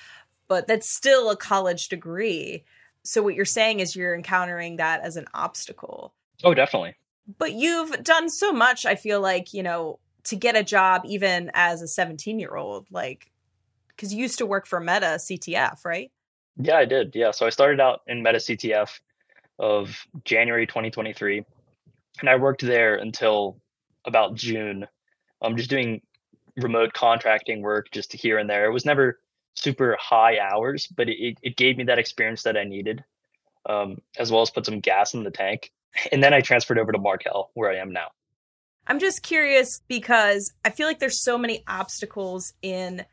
But 0.46 0.66
that's 0.66 0.88
still 0.88 1.30
a 1.30 1.36
college 1.36 1.88
degree. 1.88 2.64
So 3.02 3.22
what 3.22 3.34
you're 3.34 3.44
saying 3.46 3.80
is 3.80 3.96
you're 3.96 4.14
encountering 4.14 4.76
that 4.76 5.00
as 5.00 5.16
an 5.16 5.26
obstacle. 5.34 6.14
Oh 6.42 6.54
definitely. 6.54 6.94
But 7.38 7.52
you've 7.52 8.02
done 8.02 8.28
so 8.28 8.52
much 8.52 8.84
i 8.84 8.94
feel 8.94 9.20
like 9.20 9.54
you 9.54 9.62
know 9.62 9.98
to 10.24 10.36
get 10.36 10.56
a 10.56 10.62
job 10.62 11.02
even 11.04 11.50
as 11.54 11.82
a 11.82 11.88
17 11.88 12.38
year 12.38 12.56
old 12.56 12.86
like 12.90 13.30
because 13.88 14.12
you 14.12 14.20
used 14.20 14.38
to 14.38 14.46
work 14.46 14.66
for 14.66 14.80
meta 14.80 15.16
ctf 15.18 15.84
right 15.84 16.10
yeah 16.56 16.76
i 16.76 16.84
did 16.84 17.14
yeah 17.14 17.30
so 17.30 17.46
i 17.46 17.50
started 17.50 17.80
out 17.80 18.02
in 18.06 18.22
meta 18.22 18.38
ctf 18.38 19.00
of 19.58 20.06
january 20.24 20.66
2023 20.66 21.44
and 22.20 22.28
i 22.28 22.36
worked 22.36 22.62
there 22.62 22.96
until 22.96 23.60
about 24.04 24.34
june 24.34 24.86
i'm 25.42 25.56
just 25.56 25.70
doing 25.70 26.00
remote 26.56 26.92
contracting 26.92 27.62
work 27.62 27.90
just 27.90 28.12
here 28.12 28.38
and 28.38 28.48
there 28.48 28.66
it 28.66 28.72
was 28.72 28.84
never 28.84 29.18
super 29.54 29.96
high 30.00 30.38
hours 30.38 30.86
but 30.96 31.08
it, 31.08 31.38
it 31.42 31.56
gave 31.56 31.76
me 31.76 31.84
that 31.84 31.98
experience 31.98 32.42
that 32.42 32.56
i 32.56 32.64
needed 32.64 33.04
um, 33.66 33.98
as 34.18 34.30
well 34.30 34.42
as 34.42 34.50
put 34.50 34.66
some 34.66 34.80
gas 34.80 35.14
in 35.14 35.24
the 35.24 35.30
tank. 35.30 35.70
And 36.10 36.24
then 36.24 36.34
I 36.34 36.40
transferred 36.40 36.80
over 36.80 36.90
to 36.90 36.98
Markel, 36.98 37.52
where 37.54 37.70
I 37.70 37.76
am 37.76 37.92
now. 37.92 38.08
I'm 38.86 38.98
just 38.98 39.22
curious 39.22 39.80
because 39.88 40.52
I 40.64 40.70
feel 40.70 40.86
like 40.86 40.98
there's 40.98 41.20
so 41.20 41.38
many 41.38 41.64
obstacles 41.66 42.52
in 42.62 43.04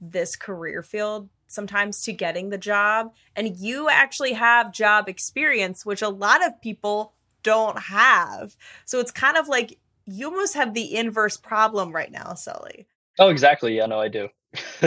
this 0.00 0.36
career 0.36 0.82
field 0.82 1.28
sometimes 1.48 2.02
to 2.02 2.12
getting 2.12 2.50
the 2.50 2.58
job. 2.58 3.12
And 3.34 3.56
you 3.56 3.88
actually 3.88 4.34
have 4.34 4.72
job 4.72 5.08
experience, 5.08 5.84
which 5.84 6.02
a 6.02 6.08
lot 6.08 6.46
of 6.46 6.60
people 6.60 7.14
don't 7.42 7.78
have. 7.78 8.54
So 8.84 9.00
it's 9.00 9.10
kind 9.10 9.36
of 9.36 9.48
like 9.48 9.78
you 10.06 10.26
almost 10.28 10.54
have 10.54 10.74
the 10.74 10.96
inverse 10.96 11.36
problem 11.36 11.92
right 11.92 12.12
now, 12.12 12.34
Sully. 12.34 12.86
Oh, 13.18 13.28
exactly. 13.28 13.76
Yeah, 13.76 13.86
no, 13.86 13.98
I 13.98 14.08
do. 14.08 14.28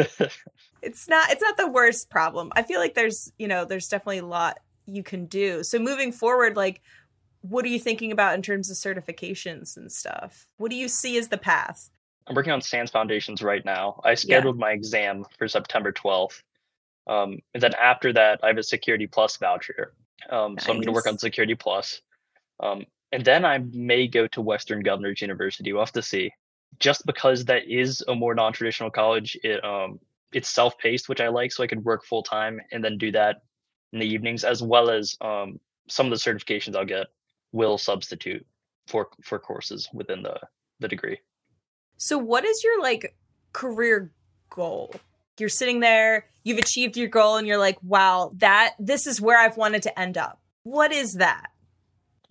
it's 0.82 1.08
not 1.08 1.32
it's 1.32 1.42
not 1.42 1.58
the 1.58 1.68
worst 1.68 2.10
problem. 2.10 2.52
I 2.56 2.64
feel 2.64 2.80
like 2.80 2.94
there's, 2.94 3.32
you 3.38 3.48
know, 3.48 3.66
there's 3.66 3.88
definitely 3.88 4.20
a 4.20 4.26
lot 4.26 4.60
you 4.86 5.04
can 5.04 5.26
do. 5.26 5.64
So 5.64 5.80
moving 5.80 6.12
forward, 6.12 6.56
like 6.56 6.82
what 7.42 7.66
are 7.66 7.70
you 7.70 7.80
thinking 7.80 8.12
about 8.12 8.36
in 8.36 8.42
terms 8.42 8.70
of 8.70 8.78
certifications 8.78 9.78
and 9.78 9.92
stuff? 9.92 10.46
What 10.58 10.70
do 10.70 10.78
you 10.78 10.88
see 10.88 11.18
as 11.18 11.28
the 11.28 11.38
path? 11.38 11.90
I'm 12.28 12.36
working 12.36 12.54
on 12.54 12.62
SANS 12.62 12.92
foundations 12.92 13.42
right 13.42 13.66
now. 13.66 14.00
I 14.04 14.14
scheduled 14.14 14.58
yeah. 14.58 14.62
my 14.62 14.72
exam 14.72 15.26
for 15.38 15.48
September 15.48 15.92
12th. 15.92 16.42
Um, 17.08 17.40
and 17.54 17.64
then 17.64 17.74
after 17.82 18.14
that, 18.14 18.40
I 18.44 18.48
have 18.48 18.58
a 18.58 18.64
Security 18.64 19.08
Plus 19.08 19.38
voucher. 19.38 19.94
Um, 20.30 20.54
nice. 20.54 20.66
So 20.66 20.72
I'm 20.72 20.78
going 20.78 20.86
to 20.86 20.92
work 20.92 21.08
on 21.08 21.18
Security 21.18 21.56
Plus. 21.56 22.02
Um, 22.60 22.86
and 23.12 23.26
then 23.26 23.44
I 23.44 23.58
may 23.58 24.08
go 24.08 24.28
to 24.28 24.42
Western 24.42 24.82
Governors 24.84 25.22
University. 25.22 25.74
We'll 25.74 25.82
have 25.82 25.92
to 25.94 26.02
see. 26.02 26.32
Just 26.80 27.06
because 27.06 27.46
that 27.46 27.68
is 27.68 28.04
a 28.08 28.16
more 28.16 28.36
non-traditional 28.36 28.92
college, 28.92 29.38
it 29.44 29.64
um, 29.66 30.00
it's 30.32 30.48
self-paced, 30.48 31.10
which 31.10 31.20
I 31.20 31.28
like, 31.28 31.52
so 31.52 31.64
I 31.64 31.68
could 31.68 31.84
work 31.84 32.06
full 32.06 32.24
time 32.24 32.62
and 32.72 32.82
then 32.82 32.98
do 32.98 33.12
that 33.12 33.42
in 33.92 34.00
the 34.00 34.06
evenings, 34.06 34.46
as 34.46 34.64
well 34.64 34.90
as 34.90 35.18
um, 35.20 35.60
some 35.90 36.06
of 36.06 36.12
the 36.12 36.32
certifications 36.32 36.78
I'll 36.78 36.86
get 36.86 37.08
will 37.52 37.78
substitute 37.78 38.46
for 38.88 39.10
for 39.24 39.40
courses 39.40 39.90
within 39.94 40.24
the 40.24 40.40
the 40.80 40.88
degree. 40.88 41.20
So, 41.98 42.18
what 42.18 42.46
is 42.46 42.64
your 42.64 42.82
like 42.82 43.16
career 43.54 44.12
goal? 44.50 44.94
You're 45.40 45.50
sitting 45.50 45.80
there, 45.80 46.28
you've 46.44 46.60
achieved 46.60 46.98
your 46.98 47.08
goal, 47.08 47.38
and 47.38 47.48
you're 47.48 47.58
like, 47.58 47.78
"Wow, 47.84 48.32
that 48.36 48.76
this 48.80 49.08
is 49.08 49.20
where 49.20 49.40
I've 49.40 49.58
wanted 49.58 49.84
to 49.84 50.00
end 50.00 50.18
up." 50.18 50.40
What 50.64 50.92
is 50.92 51.14
that? 51.14 51.48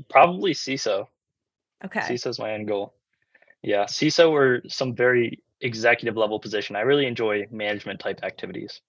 Probably 0.09 0.52
CISO. 0.52 1.09
Okay. 1.85 2.00
CISO 2.00 2.28
is 2.28 2.38
my 2.38 2.52
end 2.52 2.68
goal. 2.68 2.94
Yeah, 3.62 3.85
CISO 3.85 4.30
or 4.30 4.62
some 4.68 4.94
very 4.94 5.42
executive 5.61 6.16
level 6.16 6.38
position. 6.38 6.76
I 6.76 6.80
really 6.80 7.06
enjoy 7.06 7.46
management 7.50 8.00
type 8.00 8.20
activities. 8.22 8.80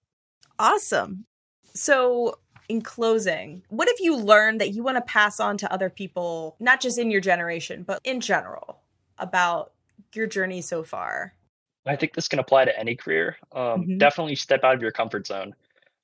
Awesome. 0.58 1.26
So, 1.74 2.38
in 2.68 2.82
closing, 2.82 3.62
what 3.68 3.88
have 3.88 3.96
you 4.00 4.16
learned 4.16 4.60
that 4.60 4.70
you 4.70 4.82
want 4.82 4.96
to 4.96 5.02
pass 5.02 5.40
on 5.40 5.56
to 5.58 5.72
other 5.72 5.90
people, 5.90 6.56
not 6.60 6.80
just 6.80 6.98
in 6.98 7.10
your 7.10 7.20
generation, 7.20 7.82
but 7.82 8.00
in 8.04 8.20
general, 8.20 8.80
about 9.18 9.72
your 10.14 10.26
journey 10.26 10.60
so 10.60 10.82
far? 10.82 11.34
I 11.86 11.96
think 11.96 12.14
this 12.14 12.28
can 12.28 12.38
apply 12.38 12.66
to 12.66 12.78
any 12.78 12.94
career. 12.94 13.36
Um, 13.52 13.82
mm-hmm. 13.82 13.98
Definitely 13.98 14.36
step 14.36 14.64
out 14.64 14.74
of 14.74 14.82
your 14.82 14.92
comfort 14.92 15.26
zone. 15.26 15.54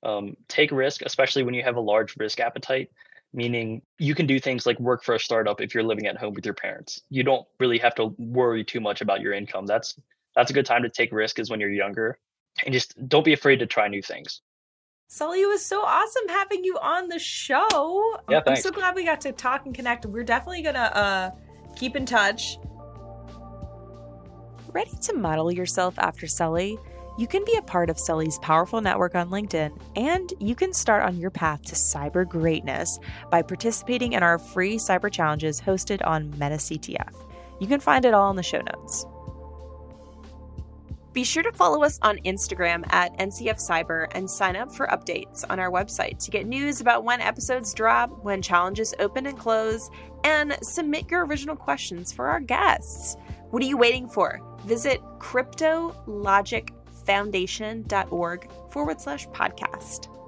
Um, 0.03 0.35
take 0.47 0.71
risk, 0.71 1.01
especially 1.01 1.43
when 1.43 1.53
you 1.53 1.63
have 1.63 1.75
a 1.75 1.81
large 1.81 2.15
risk 2.17 2.39
appetite 2.39 2.89
meaning 3.33 3.81
you 3.97 4.15
can 4.15 4.25
do 4.25 4.39
things 4.39 4.65
like 4.65 4.79
work 4.79 5.03
for 5.03 5.15
a 5.15 5.19
startup 5.19 5.61
if 5.61 5.73
you're 5.73 5.83
living 5.83 6.07
at 6.07 6.17
home 6.17 6.33
with 6.33 6.45
your 6.45 6.53
parents. 6.53 7.01
You 7.09 7.23
don't 7.23 7.45
really 7.59 7.77
have 7.79 7.95
to 7.95 8.15
worry 8.17 8.63
too 8.63 8.79
much 8.79 9.01
about 9.01 9.21
your 9.21 9.33
income. 9.33 9.65
That's 9.65 9.99
that's 10.35 10.51
a 10.51 10.53
good 10.53 10.65
time 10.65 10.83
to 10.83 10.89
take 10.89 11.11
risk 11.11 11.39
is 11.39 11.49
when 11.49 11.59
you're 11.59 11.69
younger. 11.69 12.17
And 12.65 12.73
just 12.73 13.07
don't 13.07 13.25
be 13.25 13.33
afraid 13.33 13.59
to 13.59 13.67
try 13.67 13.87
new 13.87 14.01
things. 14.01 14.41
Sully, 15.11 15.41
it 15.41 15.47
was 15.47 15.65
so 15.65 15.81
awesome 15.81 16.27
having 16.27 16.63
you 16.63 16.77
on 16.79 17.07
the 17.07 17.17
show. 17.17 18.19
Yeah, 18.29 18.41
thanks. 18.41 18.59
I'm 18.59 18.63
so 18.63 18.79
glad 18.79 18.93
we 18.93 19.03
got 19.03 19.19
to 19.21 19.31
talk 19.31 19.65
and 19.65 19.73
connect. 19.73 20.05
We're 20.05 20.23
definitely 20.23 20.61
gonna 20.61 20.79
uh, 20.79 21.31
keep 21.75 21.95
in 21.95 22.05
touch. 22.05 22.59
Ready 24.71 24.95
to 25.01 25.15
model 25.15 25.51
yourself 25.51 25.97
after 25.97 26.27
Sully? 26.27 26.77
You 27.17 27.25
can 27.25 27.43
be 27.43 27.55
a 27.57 27.63
part 27.63 27.89
of 27.89 27.97
Sully's 27.99 28.37
powerful 28.37 28.81
network 28.81 29.15
on 29.15 29.31
LinkedIn, 29.31 29.75
and 29.95 30.31
you 30.39 30.53
can 30.53 30.73
start 30.73 31.01
on 31.01 31.17
your 31.17 31.31
path 31.31 31.63
to 31.63 31.73
cyber 31.73 32.25
greatness 32.25 32.99
by 33.31 33.41
participating 33.41 34.13
in 34.13 34.21
our 34.21 34.37
free 34.37 34.77
cyber 34.77 35.11
challenges 35.11 35.59
hosted 35.59 36.05
on 36.05 36.31
MetaCTF. 36.33 37.15
You 37.59 37.65
can 37.65 37.79
find 37.79 38.05
it 38.05 38.13
all 38.13 38.29
in 38.29 38.35
the 38.35 38.43
show 38.43 38.61
notes. 38.61 39.07
Be 41.11 41.23
sure 41.23 41.41
to 41.41 41.51
follow 41.51 41.83
us 41.83 41.97
on 42.03 42.17
Instagram 42.19 42.83
at 42.93 43.17
NCF 43.17 43.57
Cyber 43.57 44.07
and 44.11 44.29
sign 44.29 44.55
up 44.55 44.71
for 44.71 44.85
updates 44.87 45.43
on 45.49 45.59
our 45.59 45.71
website 45.71 46.23
to 46.23 46.31
get 46.31 46.45
news 46.45 46.81
about 46.81 47.03
when 47.03 47.19
episodes 47.19 47.73
drop, 47.73 48.23
when 48.23 48.43
challenges 48.43 48.93
open 48.99 49.25
and 49.25 49.37
close, 49.37 49.89
and 50.23 50.55
submit 50.61 51.09
your 51.09 51.25
original 51.25 51.55
questions 51.55 52.13
for 52.13 52.27
our 52.27 52.39
guests. 52.39 53.17
What 53.49 53.63
are 53.63 53.65
you 53.65 53.77
waiting 53.77 54.07
for? 54.07 54.39
Visit 54.65 55.01
CryptoLogic 55.17 56.69
foundation.org 57.05 58.51
forward 58.69 59.01
slash 59.01 59.27
podcast. 59.29 60.18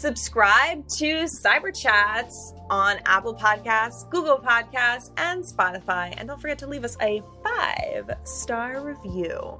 Subscribe 0.00 0.88
to 0.96 1.24
Cyber 1.24 1.78
Chats 1.78 2.54
on 2.70 3.00
Apple 3.04 3.34
Podcasts, 3.34 4.08
Google 4.08 4.38
Podcasts, 4.38 5.10
and 5.18 5.44
Spotify. 5.44 6.14
And 6.16 6.26
don't 6.26 6.40
forget 6.40 6.58
to 6.60 6.66
leave 6.66 6.84
us 6.84 6.96
a 7.02 7.22
five 7.44 8.10
star 8.24 8.80
review. 8.80 9.58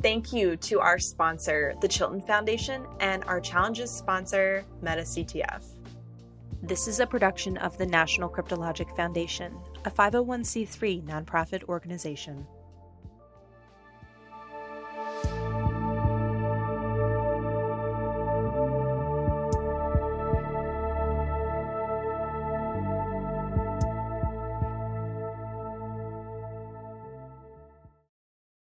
Thank 0.00 0.32
you 0.32 0.56
to 0.56 0.80
our 0.80 0.98
sponsor, 0.98 1.74
the 1.82 1.88
Chilton 1.88 2.22
Foundation, 2.22 2.86
and 3.00 3.22
our 3.24 3.38
challenges 3.38 3.90
sponsor, 3.90 4.64
MetaCTF. 4.82 5.62
This 6.62 6.88
is 6.88 6.98
a 6.98 7.06
production 7.06 7.58
of 7.58 7.76
the 7.76 7.84
National 7.84 8.30
Cryptologic 8.30 8.96
Foundation, 8.96 9.54
a 9.84 9.90
501c3 9.90 11.04
nonprofit 11.04 11.64
organization. 11.64 12.46